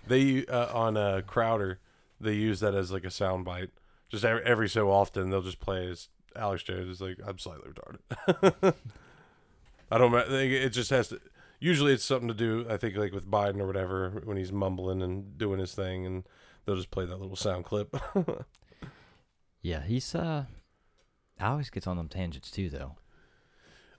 [0.06, 1.78] they uh, on uh, Crowder,
[2.20, 3.70] they use that as like a sound bite.
[4.08, 7.70] Just every, every so often, they'll just play as Alex Jones is like, "I'm slightly
[7.70, 8.74] retarded."
[9.90, 10.14] I don't.
[10.14, 11.20] I It just has to.
[11.60, 12.66] Usually, it's something to do.
[12.70, 16.24] I think like with Biden or whatever when he's mumbling and doing his thing, and
[16.64, 17.94] they'll just play that little sound clip.
[19.60, 20.44] Yeah, he's uh
[21.40, 22.94] Alex gets on them tangents too though.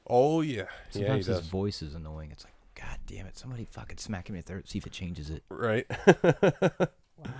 [0.08, 1.48] oh yeah, yeah, Sometimes his does.
[1.48, 2.32] voice is annoying.
[2.32, 4.94] It's like, God damn it, somebody fucking smack him in the throat, see if it
[4.94, 5.44] changes it.
[5.50, 5.86] Right.
[7.20, 7.32] Wow.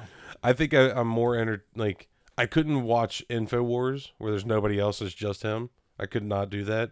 [0.44, 5.02] I think I, I'm more enter like I couldn't watch Infowars where there's nobody else,
[5.02, 5.70] it's just him.
[5.98, 6.92] I could not do that,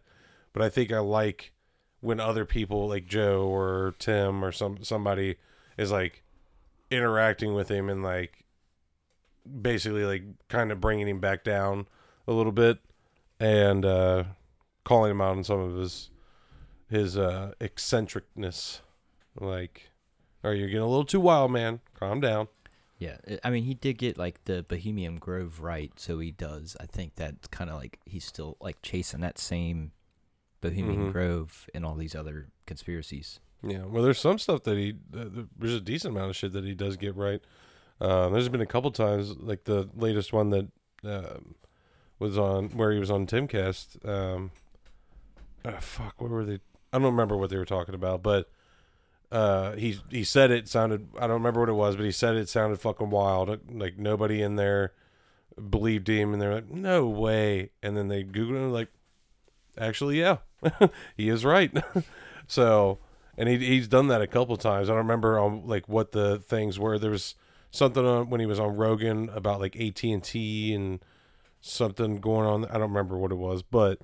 [0.53, 1.51] but I think I like
[1.99, 5.35] when other people like Joe or Tim or some somebody
[5.77, 6.23] is like
[6.89, 8.45] interacting with him and like
[9.61, 11.87] basically like kind of bringing him back down
[12.27, 12.79] a little bit
[13.39, 14.23] and uh
[14.83, 16.09] calling him out on some of his
[16.89, 18.81] his uh eccentricness
[19.39, 19.89] like
[20.43, 22.47] or you're getting a little too wild man calm down
[22.99, 26.75] Yeah, I- mean, he did get like the Bohemian Grove right, so he does.
[26.79, 29.91] I think that's kind of like he's still like chasing that same
[30.61, 31.11] Bohemian Mhm.
[31.11, 33.39] Grove and all these other conspiracies.
[33.61, 36.63] Yeah, well, there's some stuff that he th- there's a decent amount of shit that
[36.63, 37.41] he does get right.
[38.01, 40.67] Uh, there's been a couple times, like the latest one that
[41.03, 41.53] um
[42.17, 44.03] was on where he was on Timcast.
[44.07, 44.49] Um,
[45.65, 46.59] ah, fuck, what were they?
[46.97, 48.49] I don't remember what they were talking about, but
[49.31, 51.07] uh, he he said it sounded.
[51.17, 53.59] I don't remember what it was, but he said it sounded fucking wild.
[53.71, 54.93] Like nobody in there
[55.69, 58.89] believed him, and they're like, "No way!" And then they Googled and like,
[59.77, 60.37] actually, yeah,
[61.17, 61.71] he is right.
[62.47, 62.99] so
[63.37, 64.89] and he he's done that a couple times.
[64.89, 66.97] I don't remember on like what the things were.
[66.97, 67.35] There was
[67.69, 70.99] something on when he was on Rogan about like AT and T and
[71.61, 72.65] something going on.
[72.65, 74.01] I don't remember what it was, but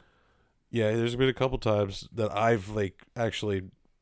[0.74, 3.62] yeah, there's been a couple times that I've like actually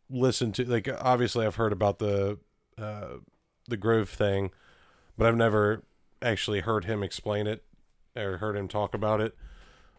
[0.10, 0.64] listened to.
[0.64, 2.40] Like obviously, I've heard about the
[2.78, 3.18] uh,
[3.68, 4.52] the Grove thing,
[5.18, 5.84] but I've never
[6.22, 7.66] actually heard him explain it
[8.16, 9.36] or heard him talk about it.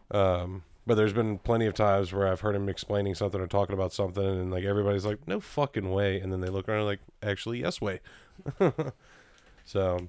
[0.09, 3.75] Um, but there's been plenty of times where I've heard him explaining something or talking
[3.75, 7.01] about something, and like everybody's like, "No fucking way," and then they look around like,
[7.21, 7.99] "Actually, yes way."
[9.63, 10.07] so,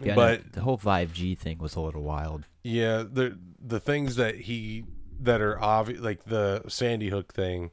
[0.00, 2.46] Yeah, but no, the whole 5G thing was a little wild.
[2.64, 4.84] yeah, the the things that he
[5.24, 7.70] that are obvious, like the Sandy Hook thing,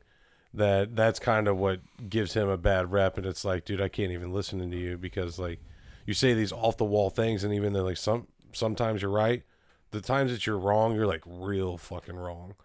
[0.53, 1.79] that that's kind of what
[2.09, 4.97] gives him a bad rep and it's like dude i can't even listen to you
[4.97, 5.59] because like
[6.05, 9.43] you say these off the wall things and even though like some sometimes you're right
[9.91, 12.55] the times that you're wrong you're like real fucking wrong.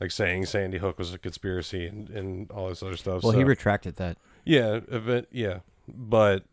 [0.00, 3.38] Like saying sandy hook was a conspiracy and, and all this other stuff Well, so,
[3.38, 4.18] he retracted that.
[4.44, 6.44] yeah event yeah but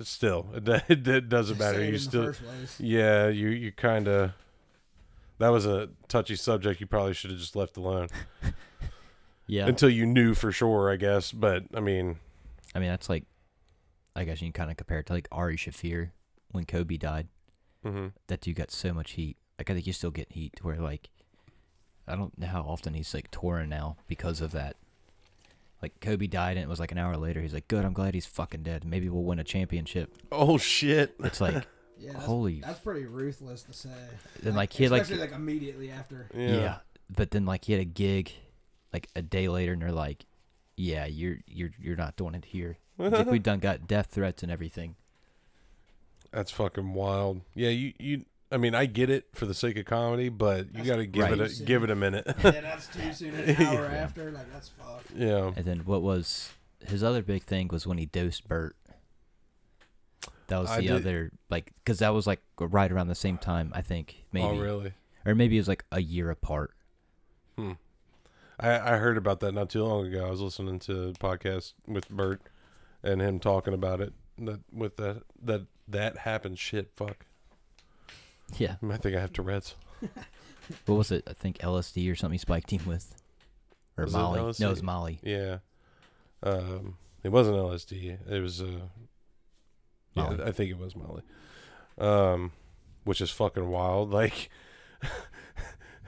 [0.00, 1.84] still it, it, it doesn't matter.
[1.84, 2.32] You still
[2.78, 4.32] yeah you you kind of
[5.38, 8.08] that was a touchy subject you probably should have just left alone
[9.46, 9.66] Yeah.
[9.66, 11.30] until you knew for sure, I guess.
[11.32, 12.16] But I mean,
[12.74, 13.24] I mean, that's like,
[14.16, 16.10] I guess you can kind of compare it to like Ari Shaffir
[16.52, 17.28] when Kobe died.
[17.82, 19.36] hmm That dude got so much heat.
[19.58, 21.10] Like, I think you still get heat to where, like,
[22.08, 24.76] I don't know how often he's like touring now because of that.
[25.82, 27.40] Like, Kobe died and it was like an hour later.
[27.42, 28.84] He's like, good, I'm glad he's fucking dead.
[28.84, 30.14] Maybe we'll win a championship.
[30.32, 31.66] oh shit, It's like,
[31.98, 32.60] Yeah, that's, holy.
[32.60, 33.90] that's pretty ruthless to say.
[34.42, 36.28] Then, like, he had, like- like immediately after.
[36.34, 36.48] yeah.
[36.56, 36.76] yeah.
[37.14, 38.32] But then, like, he had a gig
[38.92, 40.24] like a day later and they're like,
[40.76, 42.78] yeah, you're, you're, you're not doing it here.
[42.98, 44.96] He's like, we done got death threats and everything.
[46.32, 47.40] that's fucking wild.
[47.54, 48.24] Yeah, you you.
[48.52, 51.24] I mean, I get it for the sake of comedy, but you got to give
[51.26, 51.50] it right.
[51.60, 52.24] a give it a minute.
[52.44, 53.34] yeah, that's too soon.
[53.34, 53.96] An hour Yeah.
[53.98, 55.10] after, like that's fucked.
[55.16, 56.50] yeah, And then what was
[56.86, 58.76] his other big thing was when he dosed Bert.
[60.48, 63.38] That was I the did- other like because that was like right around the same
[63.38, 64.92] time I think maybe Oh, really?
[65.24, 66.72] or maybe it was like a year apart.
[67.56, 67.72] Hmm.
[68.60, 70.26] I I heard about that not too long ago.
[70.26, 72.40] I was listening to a podcast with Bert
[73.02, 74.12] and him talking about it.
[74.38, 76.58] That with that that that happened.
[76.58, 77.26] Shit, fuck.
[78.58, 79.74] Yeah, I think I have Tourette's.
[80.86, 81.24] what was it?
[81.28, 83.14] I think LSD or something he spiked him with,
[83.96, 84.40] or Was it Molly.
[84.60, 85.18] No, it was Molly.
[85.22, 85.58] Yeah.
[86.42, 88.18] Um, it wasn't LSD.
[88.30, 88.80] It was uh,
[90.14, 90.36] yeah.
[90.44, 91.22] I think it was Molly.
[91.98, 92.52] Um,
[93.04, 94.12] which is fucking wild.
[94.14, 94.50] Like,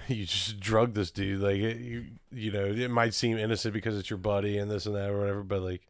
[0.08, 1.40] you just drug this dude.
[1.40, 4.86] Like, it, you you know, it might seem innocent because it's your buddy and this
[4.86, 5.42] and that or whatever.
[5.42, 5.82] But like,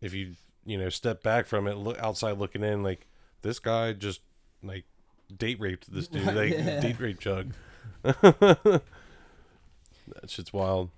[0.00, 0.34] if you
[0.64, 3.06] you know step back from it, look outside looking in, like
[3.42, 4.20] this guy just
[4.64, 4.84] like
[5.34, 6.26] date raped this dude.
[6.26, 6.80] Like Yeah.
[6.80, 7.52] date rape Chug.
[8.02, 8.82] that
[10.26, 10.90] shit's wild.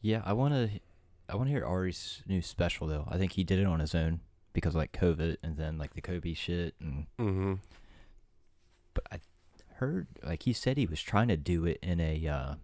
[0.00, 0.80] Yeah, I want to.
[1.28, 3.06] I want to hear Ari's new special though.
[3.08, 4.20] I think he did it on his own
[4.52, 7.54] because of, like COVID and then like the Kobe shit and Mm-hmm.
[8.94, 9.20] but I
[9.76, 12.54] heard like he said he was trying to do it in a uh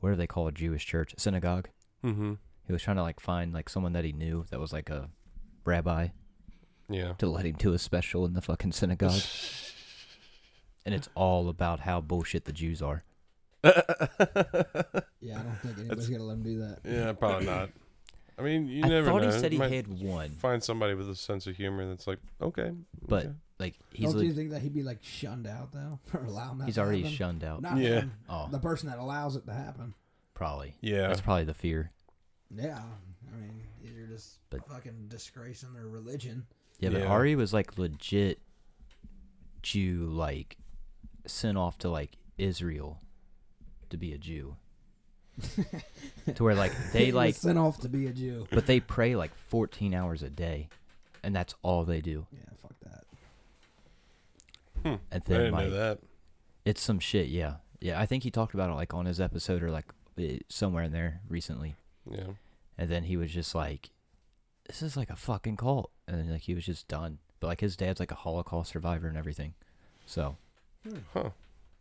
[0.00, 1.12] what do they call a Jewish church?
[1.16, 1.68] A synagogue.
[2.04, 2.34] Mm-hmm.
[2.66, 5.08] He was trying to like find like someone that he knew that was like a
[5.64, 6.08] rabbi
[6.88, 7.14] Yeah.
[7.18, 9.20] to let him do a special in the fucking synagogue.
[10.86, 13.02] and it's all about how bullshit the Jews are.
[15.20, 16.78] Yeah, I don't think anybody's gonna let him do that.
[16.84, 17.70] yeah, probably not.
[18.38, 19.30] I mean, you I never thought know.
[19.32, 22.18] he said he Might had one, find somebody with a sense of humor that's like,
[22.40, 22.72] okay,
[23.06, 23.34] but okay.
[23.58, 26.58] like he's don't you like, think that he'd be like shunned out though for allowing
[26.58, 26.66] that?
[26.66, 27.16] he's to already happen?
[27.16, 27.62] shunned out.
[27.62, 28.00] Not Yeah.
[28.02, 29.94] him, Oh, the person that allows it to happen.
[30.34, 30.74] probably.
[30.80, 31.90] yeah, That's probably the fear.
[32.54, 32.80] Yeah,
[33.32, 36.46] I mean, you're just But- fucking disgracing their religion.
[36.78, 37.06] Yeah, but Yeah.
[37.08, 38.40] Ari was like legit
[39.62, 40.56] Jew, like
[41.26, 43.00] sent off to like Israel
[43.90, 44.56] to be a Jew.
[46.34, 48.46] To where like they like, sent off to be a Jew.
[48.50, 50.68] but they pray like 14 hours a day,
[51.22, 52.26] and that's all they do.
[52.32, 53.04] Yeah, fuck that.
[54.82, 54.96] Hmm.
[55.10, 55.98] And I didn't like know that.
[56.64, 57.28] it's some shit.
[57.28, 58.00] Yeah, yeah.
[58.00, 59.86] I think he talked about it like on his episode or like
[60.48, 61.76] somewhere in there recently.
[62.10, 62.32] Yeah,
[62.78, 63.90] And then he was just like,
[64.66, 67.18] "This is like a fucking cult," and then like he was just done.
[67.40, 69.54] But like his dad's like a Holocaust survivor and everything,
[70.06, 70.36] so
[71.14, 71.30] huh?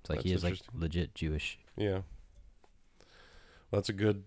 [0.01, 1.57] it's like That's he is like legit Jewish.
[1.77, 2.01] Yeah,
[3.71, 4.23] that's a good,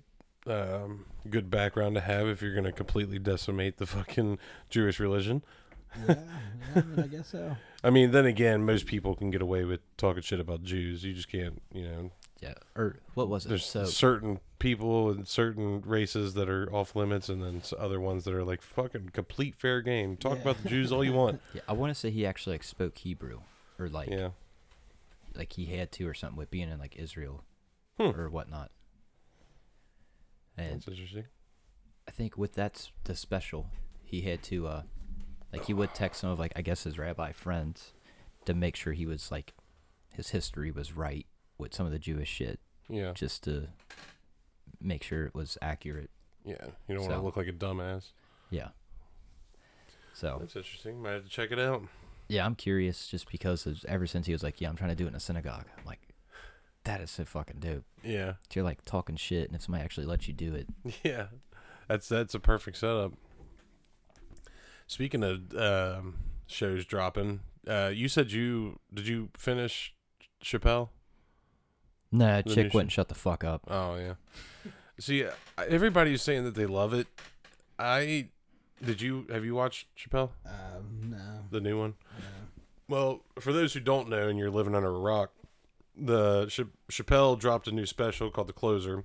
[0.47, 4.39] um, good background to have if you're gonna completely decimate the fucking
[4.69, 5.43] Jewish religion.
[6.09, 6.25] Yeah, yeah
[6.77, 7.57] I, mean, I guess so.
[7.85, 11.03] I mean, then again, most people can get away with talking shit about Jews.
[11.05, 12.11] You just can't, you know.
[12.41, 12.55] Yeah.
[12.77, 13.49] Or what was it?
[13.49, 18.01] There's So certain people and certain races that are off limits, and then s- other
[18.01, 20.17] ones that are like fucking complete fair game.
[20.17, 20.43] Talk Yeah.
[20.43, 21.41] about the Jews all you want.
[21.55, 23.41] yeah, I want to say he actually like spoke Hebrew,
[23.79, 24.31] or like yeah.
[25.35, 27.43] like he had to or something with being in like Israel
[27.99, 28.19] Hmm.
[28.19, 28.71] or whatnot.
[30.57, 31.25] And That's interesting.
[32.09, 33.69] I think with that the special,
[34.05, 34.83] he had to uh
[35.53, 37.93] like he would text some of like I guess his rabbi friends
[38.47, 39.53] to make sure he was like
[40.15, 41.27] his history was right
[41.59, 43.13] with some of the Jewish shit, Yeah.
[43.13, 43.69] just to
[44.81, 46.11] make sure it was accurate.
[46.45, 46.55] Yeah.
[46.89, 48.13] You don't want to look like a dumbass.
[48.51, 48.69] Yeah.
[50.15, 51.01] So That's interesting.
[51.03, 51.83] Might have to check it out.
[52.29, 54.97] yeah, I'm curious just because of, ever since he was like, yeah, I'm trying to
[54.97, 55.65] do it in a synagogue.
[55.79, 56.01] I'm like,
[56.91, 57.85] that is so fucking dope.
[58.03, 58.35] Yeah.
[58.53, 60.69] You're like talking shit, and if somebody actually lets you do it,
[61.05, 61.27] Yeah.
[61.89, 63.13] That's that's a perfect setup.
[64.87, 66.17] Speaking of um,
[66.47, 69.95] shows dropping, uh, you said you did you finish
[70.45, 70.89] Chappelle?
[72.13, 73.63] nah, The chick new wouldn't shut the fuck up.
[73.69, 74.15] Oh yeah.
[74.99, 77.07] See, I- everybody's saying that they love it.
[77.79, 78.29] I
[78.85, 81.95] did you have you watched Chappelle Um, no, the new one?
[82.19, 82.25] no.
[82.89, 85.31] Well, for those who don't know and you're living under a rock,
[85.97, 89.05] the Ch- Chappelle dropped a new special called The Closer,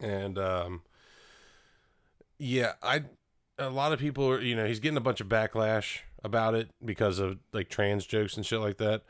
[0.00, 0.82] and um,
[2.38, 3.04] yeah, I
[3.58, 6.70] a lot of people are you know he's getting a bunch of backlash about it
[6.84, 9.02] because of like trans jokes and shit like that,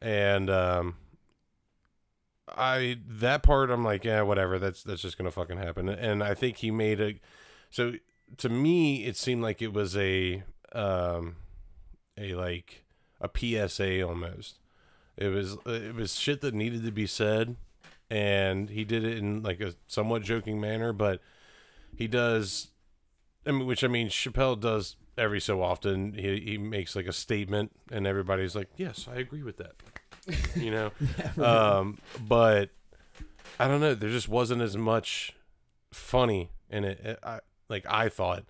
[0.00, 0.96] and um,
[2.48, 4.58] I that part I'm like yeah whatever.
[4.58, 7.20] That's that's just gonna fucking happen, and I think he made a
[7.70, 7.94] so
[8.38, 10.42] to me it seemed like it was a
[10.72, 11.36] um
[12.18, 12.84] a like
[13.20, 14.58] a PSA almost.
[15.20, 17.56] It was it was shit that needed to be said,
[18.10, 21.20] and he did it in like a somewhat joking manner, but
[21.96, 22.68] he does.
[23.46, 26.14] I mean, which I mean, Chappelle does every so often.
[26.14, 29.72] He he makes like a statement, and everybody's like, "Yes, I agree with that."
[30.56, 31.76] You know, Yeah, right.
[31.78, 32.70] um, but
[33.58, 33.94] I don't know.
[33.94, 35.34] There just wasn't as much
[35.92, 37.18] funny in it.
[37.22, 38.44] I like I thought.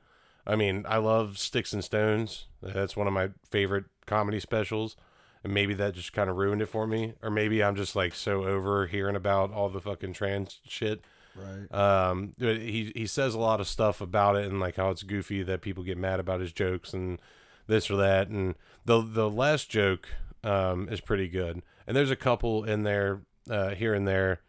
[0.46, 2.46] I mean, I love Sticks and Stones.
[2.62, 4.96] That's one of my favorite comedy specials,
[5.42, 7.14] and maybe that just kind of ruined it for me.
[7.22, 11.04] Or maybe I'm just like so over hearing about all the fucking trans shit.
[11.34, 11.72] right.
[11.72, 15.42] Um, he he says a lot of stuff about it and like how it's goofy
[15.42, 17.18] that people get mad about his jokes and
[17.66, 18.28] this or that.
[18.28, 20.08] And the the last joke
[20.44, 21.62] um is pretty good.
[21.86, 24.40] And there's a couple in there uh, here and there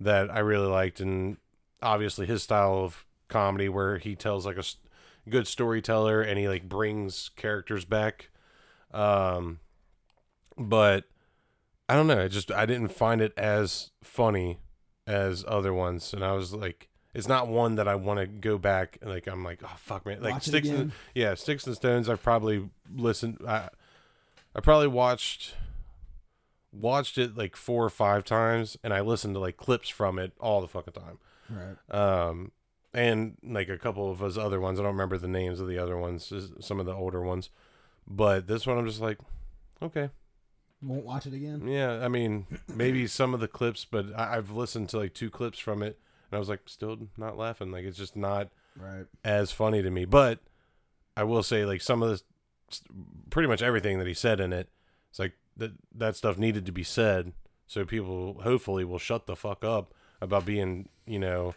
[0.00, 1.36] that I really liked, and
[1.82, 4.64] obviously his style of comedy where he tells like a
[5.28, 8.30] good storyteller and he like brings characters back.
[8.92, 9.60] Um,
[10.58, 11.04] but
[11.88, 12.20] I don't know.
[12.20, 14.58] It just I didn't find it as funny
[15.06, 18.58] as other ones, and I was like, it's not one that I want to go
[18.58, 21.74] back and like I'm like, oh fuck man, like Watch sticks and yeah, sticks and
[21.74, 22.08] stones.
[22.08, 23.38] I've probably listened.
[23.46, 23.68] I
[24.54, 25.54] I probably watched
[26.72, 30.32] watched it like four or five times, and I listened to like clips from it
[30.40, 31.18] all the fucking time.
[31.50, 31.94] Right.
[31.94, 32.52] Um,
[32.92, 34.78] and like a couple of those other ones.
[34.78, 36.32] I don't remember the names of the other ones.
[36.60, 37.50] Some of the older ones,
[38.06, 39.18] but this one I'm just like,
[39.82, 40.10] okay,
[40.82, 41.66] Won't watch it again.
[41.66, 42.04] yeah.
[42.04, 45.58] I mean, maybe some of the clips, but I- I've listened to like two clips
[45.58, 45.98] from it,
[46.30, 47.70] and I was like, still not laughing.
[47.72, 49.06] Like it's just not Right.
[49.24, 50.04] as funny to me.
[50.04, 50.38] But
[51.16, 52.22] I will say, like some of the,
[53.30, 54.68] pretty much everything that he said in it,
[55.10, 57.32] it's like that that stuff needed to be said,
[57.66, 61.54] so people hopefully will shut the fuck up about being, you know,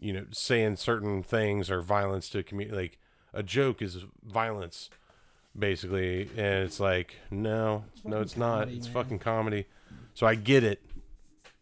[0.00, 2.76] you know, saying certain things or violence to a community.
[2.76, 2.98] Like
[3.32, 4.90] a joke is violence,
[5.58, 8.60] basically, and it's like no, It's no, it's not.
[8.60, 8.94] comedy, it's man.
[8.94, 9.66] fucking comedy.
[10.14, 10.82] So I get it.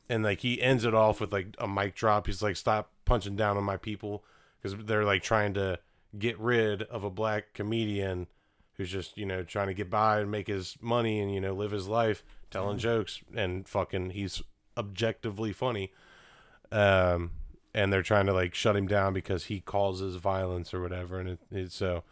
[0.09, 2.27] And like he ends it off with like a mic drop.
[2.27, 4.25] He's like, "Stop punching down on my people,"
[4.63, 5.79] because they're like trying to
[6.19, 8.27] get rid of a black comedian
[8.77, 11.53] who's just you know trying to get by and make his money and you know
[11.55, 14.43] live his life telling jokes and fucking he's
[14.77, 15.93] objectively funny
[16.71, 17.31] um
[17.75, 21.31] and they're trying to like shut him down because he causes violence or whatever and
[21.31, 22.05] it, it's so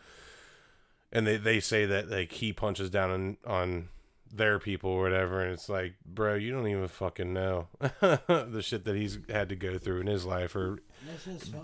[1.13, 3.89] and they, they say that like he punches down on on
[4.35, 7.69] their people or whatever and it's like bro you don't even fucking know
[8.01, 10.79] the shit that he's had to go through in his life or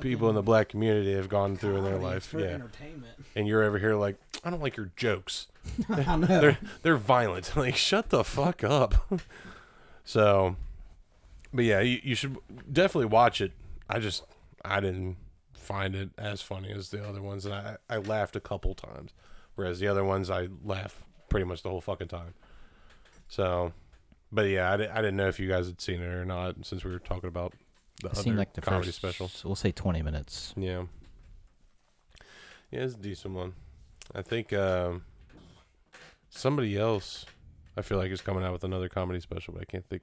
[0.01, 2.59] people in the black community have gone through in their life yeah.
[3.35, 5.49] and you're over here like i don't like your jokes.
[5.89, 7.53] They're they're violent.
[7.57, 9.11] Like shut the fuck up.
[10.05, 10.57] So
[11.53, 12.37] but yeah you, you should
[12.73, 13.53] definitely watch it.
[13.89, 14.25] I just
[14.65, 15.17] i didn't
[15.55, 19.13] find it as funny as the other ones and i i laughed a couple times
[19.59, 22.33] whereas the other ones i laugh pretty much the whole fucking time
[23.29, 23.73] so
[24.31, 26.65] but yeah i, di- I didn't know if you guys had seen it or not
[26.65, 27.53] since we were talking about
[28.01, 30.55] the It other seemed like the comedy first special We'll say 20 minutes.
[30.57, 30.85] yeah.
[32.71, 33.55] Yeah, it's a decent one.
[34.15, 35.03] I think um,
[36.31, 37.25] somebody else
[37.77, 40.03] I feel like is coming out with another comedy special, but I can't think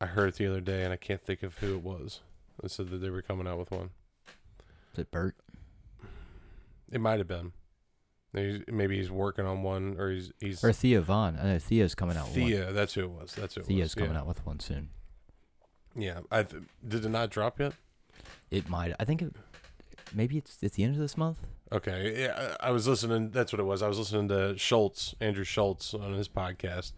[0.00, 2.20] I heard it the other day and I can't think of who it was.
[2.62, 3.90] They said that they were coming out with one.
[4.94, 5.34] Is it Bert?
[6.92, 7.52] It might have been.
[8.34, 11.38] Maybe, maybe he's working on one or he's he's Or Theo Von.
[11.40, 12.50] I know Theo's coming out with one.
[12.50, 13.32] Theo, that's who it was.
[13.32, 13.94] That's who it Theo's was.
[13.94, 14.20] coming yeah.
[14.20, 14.90] out with one soon.
[15.94, 16.20] Yeah.
[16.32, 17.74] I th- did it not drop yet?
[18.50, 18.92] It might.
[18.98, 19.34] I think it,
[20.12, 21.38] maybe it's at the end of this month.
[21.72, 22.22] Okay.
[22.22, 23.30] Yeah, I I was listening.
[23.30, 23.82] That's what it was.
[23.82, 26.92] I was listening to Schulz, Andrew Schulz, on his podcast,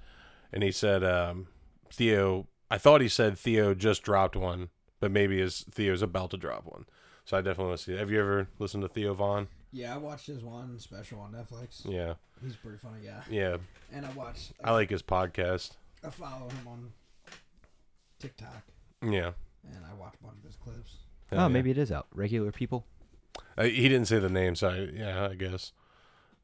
[0.53, 1.49] and he said um,
[1.91, 2.49] Theo.
[2.71, 4.71] I thought he said Theo just dropped one,
[5.01, 6.87] but maybe his Theo's about to drop one.
[7.25, 7.93] So I definitely want to see.
[7.93, 7.99] It.
[7.99, 9.49] Have you ever listened to Theo Vaughn?
[9.73, 11.83] Yeah, I watched his one special on Netflix.
[11.85, 13.23] Yeah, He's a pretty funny guy.
[13.31, 13.57] yeah.
[13.93, 14.53] And I watched.
[14.65, 15.73] I like his podcast.
[16.05, 16.93] I follow him on
[18.19, 18.63] TikTok,
[19.03, 19.33] Yeah.
[19.65, 20.97] and I watch a bunch of his clips.
[21.31, 21.49] Hell oh, yeah.
[21.49, 22.07] maybe it is out.
[22.15, 22.87] Regular people.
[23.59, 25.73] Uh, he didn't say the name, so I, yeah, I guess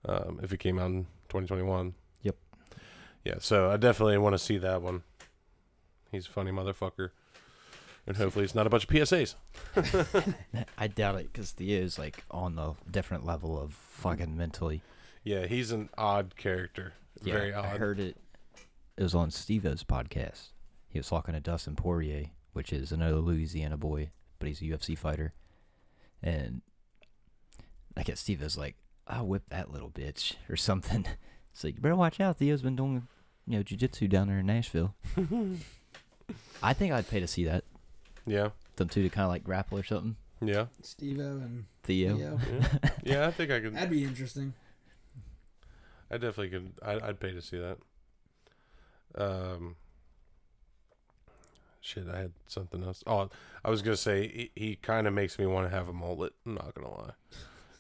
[0.04, 1.94] um, if it came out in 2021.
[2.22, 2.36] Yep.
[3.24, 5.02] Yeah, so I definitely want to see that one.
[6.10, 7.10] He's a funny motherfucker.
[8.06, 9.34] And hopefully it's not a bunch of PSAs.
[10.78, 14.82] I doubt it because Theo's like on a different level of fucking mentally.
[15.24, 16.94] Yeah, he's an odd character.
[17.20, 17.64] Very odd.
[17.64, 18.16] I heard it.
[18.96, 20.48] It was on Steve-O's podcast.
[20.88, 24.98] He was talking to Dustin Poirier, which is another Louisiana boy, but he's a UFC
[24.98, 25.32] fighter.
[26.22, 26.62] And
[27.96, 28.76] I guess Steve-O's like,
[29.06, 31.06] I'll whip that little bitch or something.
[31.54, 32.38] It's like, you better watch out.
[32.38, 33.06] Theo's been doing,
[33.46, 34.94] you know, jujitsu down there in Nashville.
[36.62, 37.64] I think I'd pay to see that.
[38.26, 40.16] Yeah, Them two to kind of like grapple or something.
[40.40, 42.16] yeah, Steve and Theo.
[42.16, 42.38] Theo.
[42.60, 42.88] yeah.
[43.04, 43.74] yeah I think I could.
[43.74, 44.54] That'd be interesting.
[46.10, 46.72] I definitely could.
[46.84, 47.78] I, I'd pay to see that.
[49.14, 49.76] Um,
[51.80, 53.02] shit, I had something else.
[53.06, 53.28] Oh,
[53.64, 56.32] I was gonna say he, he kind of makes me want to have a mullet.
[56.46, 57.10] I'm not gonna lie.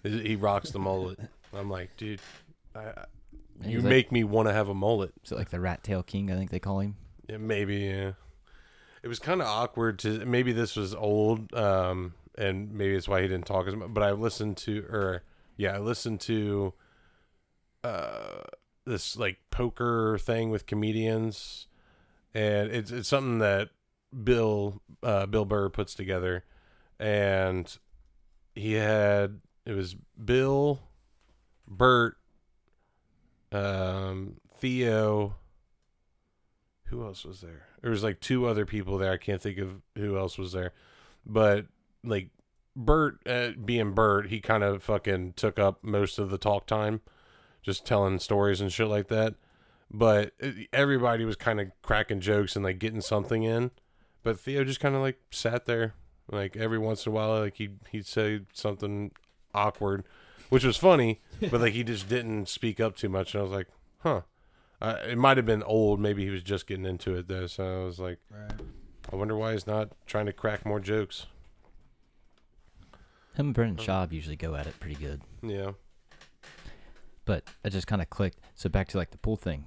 [0.02, 1.18] He, he rocks the mullet.
[1.54, 2.20] I'm like, dude,
[2.74, 3.04] I, I-
[3.64, 5.12] you he's like- make me want to have a mullet.
[5.24, 6.30] Is it like the Rat Tail King?
[6.32, 6.96] I think they call him.
[7.28, 7.76] Yeah, maybe.
[7.76, 8.12] Yeah.
[9.02, 10.24] It was kind of awkward to.
[10.24, 13.92] Maybe this was old, um, and maybe it's why he didn't talk as much.
[13.92, 15.22] But I listened to, or
[15.56, 16.72] yeah, I listened to,
[17.82, 18.42] uh,
[18.84, 21.66] this like poker thing with comedians,
[22.34, 23.70] and it's it's something that
[24.22, 26.44] Bill uh, Bill Burr puts together,
[26.98, 27.76] and
[28.54, 29.94] he had it was
[30.24, 30.80] Bill,
[31.66, 32.16] Bert,
[33.50, 35.36] um, Theo
[36.92, 37.66] who else was there?
[37.80, 39.12] There was like two other people there.
[39.12, 40.72] I can't think of who else was there,
[41.24, 41.66] but
[42.04, 42.28] like
[42.76, 47.00] Bert, uh, being Bert, he kind of fucking took up most of the talk time,
[47.62, 49.34] just telling stories and shit like that.
[49.90, 50.32] But
[50.72, 53.70] everybody was kind of cracking jokes and like getting something in,
[54.22, 55.94] but Theo just kind of like sat there,
[56.30, 59.12] like every once in a while, like he he'd say something
[59.54, 60.04] awkward,
[60.50, 63.52] which was funny, but like he just didn't speak up too much, and I was
[63.52, 63.68] like,
[64.00, 64.22] huh.
[64.82, 66.00] Uh, it might have been old.
[66.00, 67.46] Maybe he was just getting into it though.
[67.46, 68.50] So I was like, Right.
[69.12, 71.26] I wonder why he's not trying to crack more jokes.
[73.34, 75.22] Him and Brendan Schaub usually go at it pretty good.
[75.42, 75.72] Yeah.
[77.24, 78.38] But I just kind of clicked.
[78.54, 79.66] So back to like the pool thing.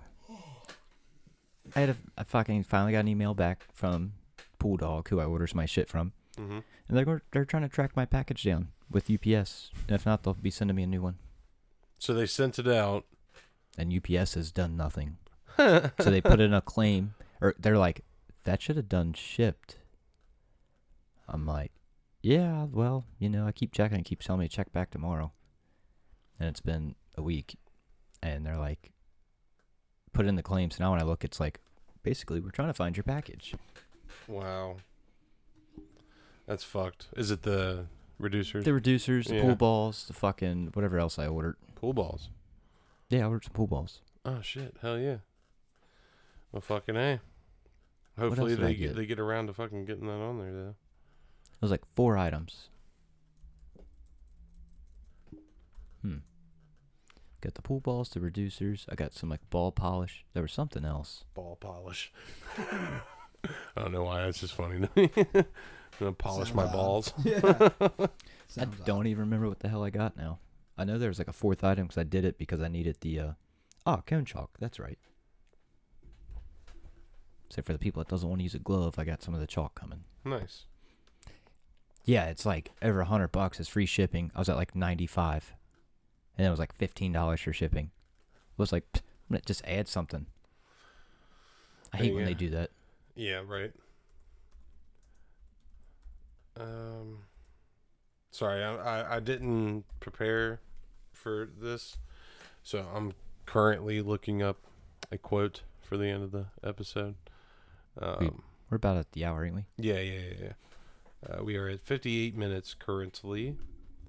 [1.75, 4.13] I had a, I fucking finally got an email back from
[4.59, 6.59] Pool Dog, who I orders my shit from, Mm-hmm.
[6.89, 9.71] and they're they're trying to track my package down with UPS.
[9.87, 11.15] And if not, they'll be sending me a new one.
[11.97, 13.05] So they sent it out.
[13.77, 15.17] And UPS has done nothing.
[15.57, 18.01] so they put in a claim, or they're like,
[18.43, 19.77] that should have done shipped.
[21.27, 21.71] I'm like,
[22.21, 23.99] yeah, well, you know, I keep checking.
[23.99, 25.31] It keeps telling me to check back tomorrow.
[26.39, 27.57] And it's been a week.
[28.21, 28.91] And they're like,
[30.13, 30.71] put in the claim.
[30.71, 31.59] So Now when I look, it's like,
[32.03, 33.55] basically, we're trying to find your package.
[34.27, 34.77] Wow.
[36.47, 37.07] That's fucked.
[37.17, 37.85] Is it the
[38.21, 38.63] reducers?
[38.63, 39.41] The reducers, the Yeah.
[39.41, 41.57] pool balls, the fucking whatever else I ordered.
[41.75, 42.29] Pool balls.
[43.15, 44.01] Yeah, I ordered some pool balls.
[44.25, 44.75] Oh shit!
[44.81, 45.17] Hell yeah.
[46.51, 47.11] Well, fucking a.
[47.11, 47.21] else
[48.19, 48.95] Hopefully did I they get get?
[48.95, 50.69] they get around to fucking getting that on there though.
[51.53, 52.69] It was like four items.
[56.01, 56.17] Hmm.
[57.41, 58.85] Got the pool balls, the reducers.
[58.89, 60.25] I got some like ball polish.
[60.33, 61.23] There was something else.
[61.33, 62.11] Ball polish.
[62.57, 64.21] I don't know why.
[64.25, 65.09] That's just funny to me.
[65.35, 65.45] I'm
[65.99, 66.73] gonna polish Sounds my odd.
[66.73, 67.13] balls.
[67.23, 67.39] Yeah.
[67.43, 68.09] I
[68.47, 68.85] Sounds odd.
[68.85, 70.39] don't even remember what the hell I got now.
[70.77, 72.97] I know there was like a fourth item because I did it because I needed
[73.01, 73.31] the uh
[73.85, 74.51] oh cone chalk.
[74.59, 74.97] That's right.
[77.49, 79.39] So for the people that doesn't want to use a glove, I got some of
[79.39, 80.03] the chalk coming.
[80.25, 80.65] Nice.
[82.03, 84.31] Yeah, it's like over a hundred bucks is free shipping.
[84.35, 85.53] I was at like ninety five,
[86.37, 87.91] and it was like fifteen dollars for shipping.
[88.25, 90.25] It was like pfft, I'm gonna just add something.
[91.93, 92.71] I hate when they do that.
[93.15, 93.41] Yeah.
[93.47, 93.71] Right.
[96.59, 97.19] Um.
[98.31, 100.59] Sorry, I, I I didn't prepare
[101.25, 101.97] for this,
[102.61, 103.13] so I'm
[103.47, 104.57] currently looking up
[105.11, 107.15] a quote for the end of the episode.
[107.99, 109.65] Um, We're about at the hour, ain't we?
[109.79, 110.33] Yeah, yeah, yeah.
[110.43, 110.51] yeah.
[111.27, 113.55] Uh, we are at 58 minutes currently,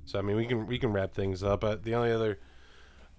[0.05, 1.65] so I mean we can we can wrap things up.
[1.65, 2.39] Uh, the only other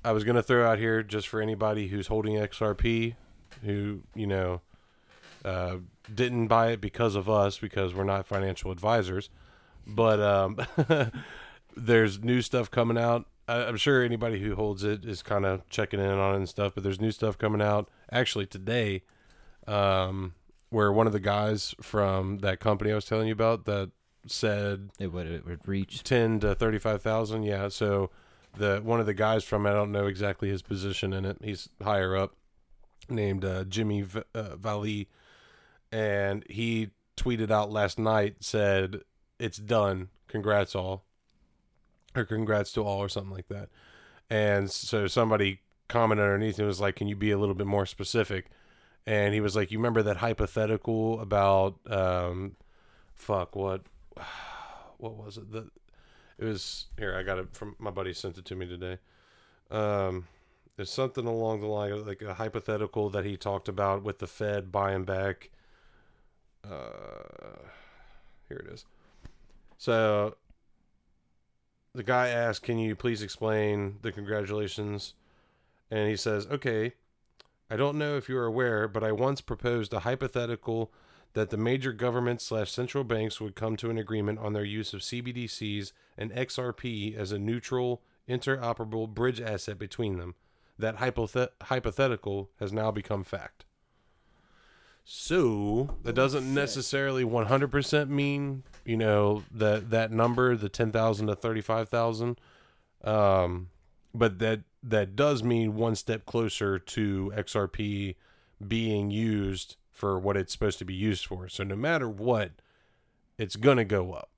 [0.05, 3.15] I was gonna throw out here just for anybody who's holding XRP,
[3.63, 4.61] who you know
[5.43, 5.77] uh,
[6.13, 9.31] didn't buy it because of us because we're not financial advisors,
[9.87, 10.59] but um,
[11.75, 13.25] there's new stuff coming out.
[13.47, 16.73] I'm sure anybody who holds it is kind of checking in on it and stuff.
[16.75, 19.03] But there's new stuff coming out actually today.
[19.67, 20.33] Um,
[20.69, 23.91] where one of the guys from that company I was telling you about that
[24.25, 26.03] said It would it would reach.
[26.03, 27.43] ten to thirty five thousand.
[27.43, 28.09] Yeah, so
[28.57, 31.37] the one of the guys from I don't know exactly his position in it.
[31.41, 32.35] He's higher up,
[33.09, 35.07] named uh, Jimmy v- uh, Vallee,
[35.91, 39.01] and he tweeted out last night said
[39.39, 40.09] it's done.
[40.27, 41.05] Congrats all,
[42.17, 43.69] or congrats to all, or something like that.
[44.29, 47.85] And so somebody commented underneath and was like, "Can you be a little bit more
[47.85, 48.47] specific?"
[49.05, 52.57] And he was like, "You remember that hypothetical about um,
[53.17, 53.81] fuck what
[54.97, 55.69] what was it the
[56.37, 58.97] it was here i got it from my buddy sent it to me today
[59.71, 60.27] um
[60.77, 64.27] it's something along the line of like a hypothetical that he talked about with the
[64.27, 65.49] fed buying back
[66.63, 67.57] uh
[68.47, 68.85] here it is
[69.77, 70.35] so
[71.97, 75.13] the guy asked can you please explain the congratulations
[75.91, 76.93] and he says okay
[77.69, 80.91] I don't know if you are aware, but I once proposed a hypothetical
[81.33, 84.93] that the major governments slash central banks would come to an agreement on their use
[84.93, 90.35] of CBDCs and XRP as a neutral, interoperable bridge asset between them.
[90.79, 93.65] That hypothet- hypothetical has now become fact.
[95.03, 101.35] So that doesn't oh, necessarily 100% mean, you know, that that number, the 10,000 to
[101.35, 102.39] 35,000.
[103.03, 103.69] Um,
[104.13, 108.15] but that that does mean one step closer to XRP
[108.65, 111.49] being used for what it's supposed to be used for.
[111.49, 112.51] So no matter what,
[113.37, 114.29] it's gonna go up.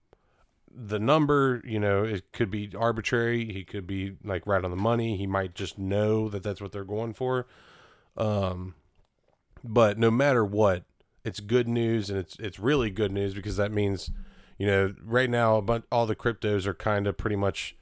[0.72, 3.52] The number, you know, it could be arbitrary.
[3.52, 5.18] He could be like right on the money.
[5.18, 7.47] He might just know that that's what they're going for.
[8.18, 8.76] Um,
[9.64, 10.84] but no matter what,
[11.24, 14.12] it's good news, and it's it's really good news because that means,
[14.60, 17.76] you know, right now, but all the cryptos are kind of pretty much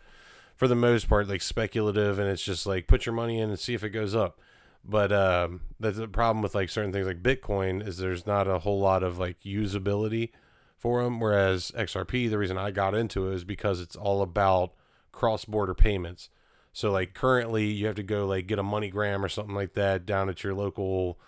[0.55, 3.59] for the most part like speculative and it's just like put your money in and
[3.59, 4.39] see if it goes up
[4.84, 8.57] but um that's the problem with like certain things like bitcoin is there's not a
[8.59, 10.32] whole lot of like usability
[10.75, 14.73] for them whereas xrp the reason i got into it is because it's all about
[15.11, 16.30] cross-border payments
[16.73, 20.07] so like currently you have to go like get a moneygram or something like that
[20.07, 21.19] down at your local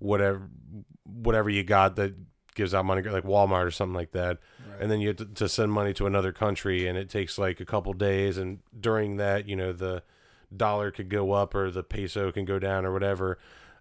[0.00, 0.48] whatever
[1.04, 2.14] whatever you got that
[2.54, 4.38] gives out money like walmart or something like that.
[4.82, 7.60] And then you have to, to send money to another country and it takes like
[7.60, 10.02] a couple days and during that you know the
[10.54, 13.38] dollar could go up or the peso can go down or whatever.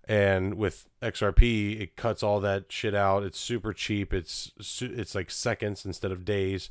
[0.08, 3.24] And with xrp it cuts all that shit out.
[3.24, 4.14] It's super cheap.
[4.14, 6.70] It's it's like seconds instead of days.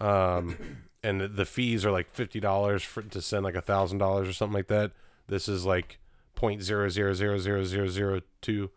[0.00, 0.56] Um
[1.02, 4.54] and the, fees are like $50 for to send like a thousand dollars or something
[4.54, 4.92] like that.
[5.26, 5.98] This is like
[6.34, 8.70] point zero zero zero zero zero zero two.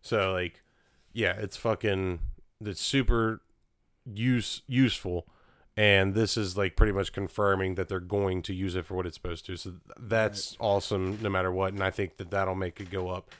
[0.00, 0.62] So like
[1.12, 2.20] yeah it's fucking
[2.64, 3.42] it's super
[4.04, 5.26] use useful
[5.76, 9.06] and this is like pretty much confirming that they're going to use it for what
[9.06, 9.56] it's supposed to.
[9.56, 13.30] So that's awesome no matter what and i think that that'll make it go up.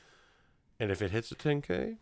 [0.79, 1.97] And if it hits a 10k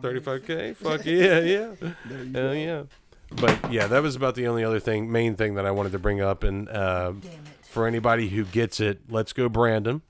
[0.00, 1.74] 35k fuck yeah yeah.
[2.06, 2.52] There you hell go.
[2.52, 2.82] yeah.
[3.30, 5.98] But yeah that was about the only other thing main thing that i wanted to
[5.98, 7.12] bring up and uh,
[7.62, 10.02] for anybody who gets it let's go brandon.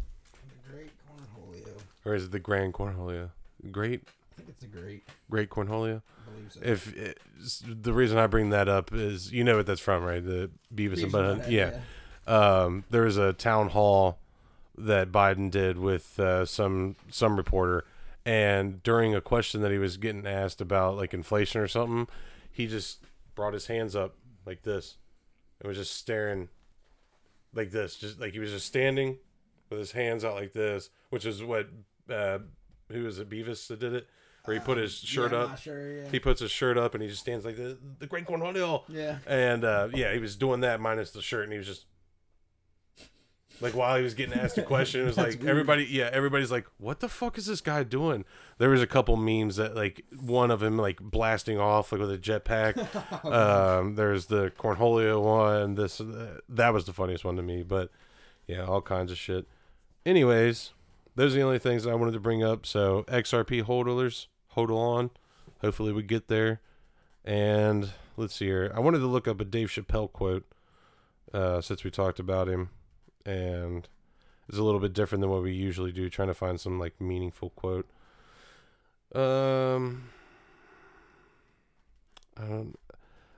[2.05, 3.29] Or is it the grand cornholio?
[3.71, 4.03] Great?
[4.33, 5.03] I think it's a great.
[5.29, 6.01] great cornholio?
[6.01, 6.59] I believe so.
[6.63, 10.23] if it's, the reason i bring that up is you know what that's from right?
[10.23, 11.49] The beavis and butthead?
[11.49, 11.79] Yeah.
[12.27, 14.17] um, there was a town hall
[14.77, 17.83] that Biden did with uh, some some reporter,
[18.25, 22.07] and during a question that he was getting asked about like inflation or something,
[22.51, 22.99] he just
[23.35, 24.97] brought his hands up like this,
[25.59, 26.49] and was just staring
[27.53, 29.17] like this, just like he was just standing
[29.69, 31.67] with his hands out like this, which is what
[32.11, 32.39] uh,
[32.91, 34.07] who was it Beavis that did it,
[34.45, 35.49] where he put his shirt yeah, I'm up.
[35.51, 36.09] not sure, yeah.
[36.11, 38.83] He puts his shirt up and he just stands like the the Great Cornholio.
[38.89, 39.19] yeah.
[39.27, 41.85] And uh, yeah, he was doing that minus the shirt, and he was just
[43.59, 45.49] like while he was getting asked a question, it was That's like weird.
[45.51, 48.25] everybody, yeah, everybody's like, "What the fuck is this guy doing?"
[48.57, 52.11] There was a couple memes that like one of him like blasting off like with
[52.11, 52.77] a jetpack.
[53.25, 55.75] um, there's the Cornholio one.
[55.75, 56.01] This
[56.49, 57.91] that was the funniest one to me, but
[58.47, 59.45] yeah, all kinds of shit.
[60.05, 60.71] Anyways,
[61.15, 62.65] those are the only things I wanted to bring up.
[62.65, 65.11] So XRP holders, hold on.
[65.61, 66.61] Hopefully we get there.
[67.23, 68.71] And let's see here.
[68.75, 70.45] I wanted to look up a Dave Chappelle quote
[71.33, 72.69] uh, since we talked about him,
[73.25, 73.87] and
[74.49, 76.09] it's a little bit different than what we usually do.
[76.09, 77.87] Trying to find some like meaningful quote.
[79.13, 80.09] Um,
[82.37, 82.79] I don't.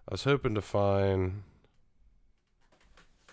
[0.08, 1.44] I was hoping to find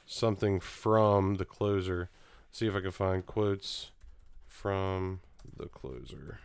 [0.06, 2.10] something from the closer.
[2.52, 3.90] See if I can find quotes
[4.60, 5.20] from
[5.56, 6.38] the closer.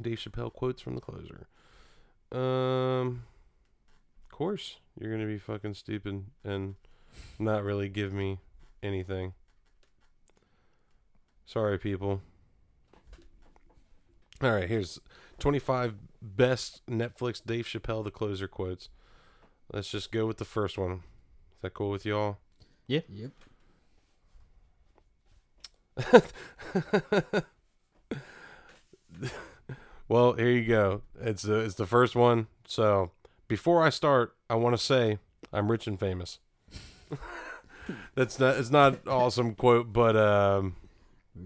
[0.00, 1.46] Dave Chappelle quotes from the closer.
[2.30, 3.22] Um,
[4.24, 6.74] of course you're gonna be fucking stupid and
[7.38, 8.38] not really give me
[8.82, 9.32] anything.
[11.46, 12.20] Sorry, people.
[14.42, 14.98] All right, here's
[15.38, 18.90] 25 best Netflix Dave Chappelle the closer quotes.
[19.72, 20.92] Let's just go with the first one.
[20.92, 22.36] Is that cool with y'all?
[22.86, 23.00] Yeah.
[23.08, 23.32] Yep.
[30.08, 31.02] well, here you go.
[31.20, 32.48] It's the it's the first one.
[32.66, 33.10] So
[33.48, 35.18] before I start, I want to say
[35.52, 36.38] I'm rich and famous.
[38.14, 40.76] That's not it's not awesome quote, but um,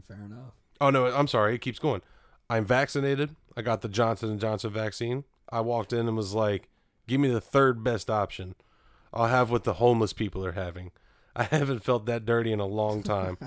[0.06, 0.54] fair enough.
[0.80, 1.54] Oh no, I'm sorry.
[1.54, 2.02] It keeps going.
[2.48, 3.36] I'm vaccinated.
[3.56, 5.24] I got the Johnson and Johnson vaccine.
[5.52, 6.68] I walked in and was like,
[7.06, 8.54] "Give me the third best option.
[9.12, 10.90] I'll have what the homeless people are having."
[11.36, 13.38] I haven't felt that dirty in a long time.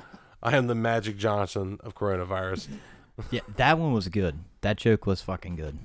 [0.44, 2.68] I am the Magic Johnson of coronavirus.
[3.30, 4.40] Yeah, that one was good.
[4.62, 5.78] That joke was fucking good.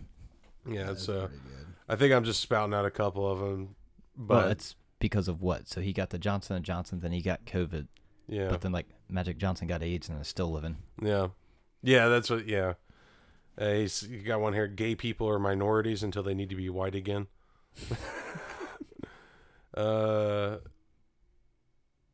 [0.67, 1.41] Yeah, That's it's uh, good.
[1.87, 3.75] I think I'm just spouting out a couple of them,
[4.17, 5.69] but But it's because of what?
[5.69, 7.87] So he got the Johnson and Johnson, then he got COVID,
[8.29, 10.79] yeah, but then like Magic Johnson got AIDS and is still living.
[11.03, 11.29] yeah,
[11.83, 12.09] yeah.
[12.09, 12.49] That's what.
[12.49, 12.75] Yeah,
[13.59, 14.67] uh, he's you got one here.
[14.67, 17.27] Gay people are minorities until they need to be white again.
[19.77, 20.57] uh,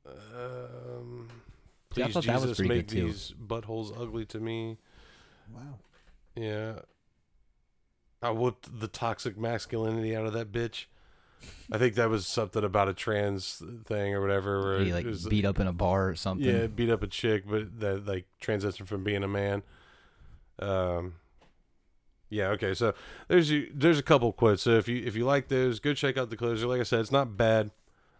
[0.05, 1.43] um, See, I
[1.95, 3.07] please thought that was Jesus, pretty make good, too.
[3.07, 4.78] these buttholes ugly to me.
[5.55, 5.78] Wow.
[6.36, 6.80] Yeah.
[8.22, 10.86] I whooped the toxic masculinity out of that bitch.
[11.70, 14.62] I think that was something about a trans thing or whatever.
[14.62, 16.47] Where He it like was- beat up in a bar or something.
[16.49, 19.62] yeah, beat up a chick, but that like transitioned from being a man.
[20.59, 21.16] Um,
[22.30, 22.49] yeah.
[22.51, 22.72] Okay.
[22.72, 22.95] So
[23.28, 23.70] there's you.
[23.74, 24.62] There's a couple quotes.
[24.62, 26.66] So if you if you like those, go check out the closer.
[26.66, 27.70] Like I said, it's not bad.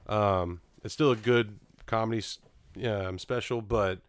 [0.06, 2.38] Um, it's still a good comedy s-
[2.84, 4.00] um, special, but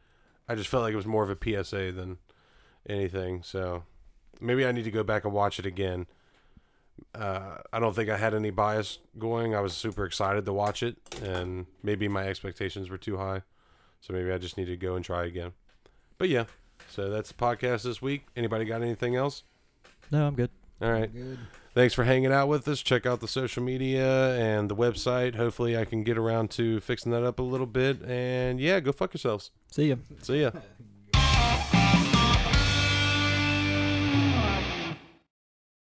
[0.47, 2.18] I just felt like it was more of a PSA than
[2.88, 3.43] anything.
[3.43, 3.84] So
[4.39, 6.07] maybe I need to go back and watch it again.
[7.13, 9.53] Uh, I don't think I had any bias going.
[9.53, 13.41] I was super excited to watch it, and maybe my expectations were too high.
[14.01, 15.51] So maybe I just need to go and try again.
[16.18, 16.45] But yeah,
[16.89, 18.28] so that's the podcast this week.
[18.36, 19.43] Anybody got anything else?
[20.11, 20.51] No, I'm good.
[20.82, 21.09] All right.
[21.76, 21.82] Good.
[21.82, 22.82] Thanks for hanging out with us.
[22.82, 25.36] Check out the social media and the website.
[25.36, 28.02] Hopefully, I can get around to fixing that up a little bit.
[28.04, 29.52] And yeah, go fuck yourselves.
[29.72, 29.96] See ya.
[30.22, 30.52] See ya.
[30.52, 30.62] Good.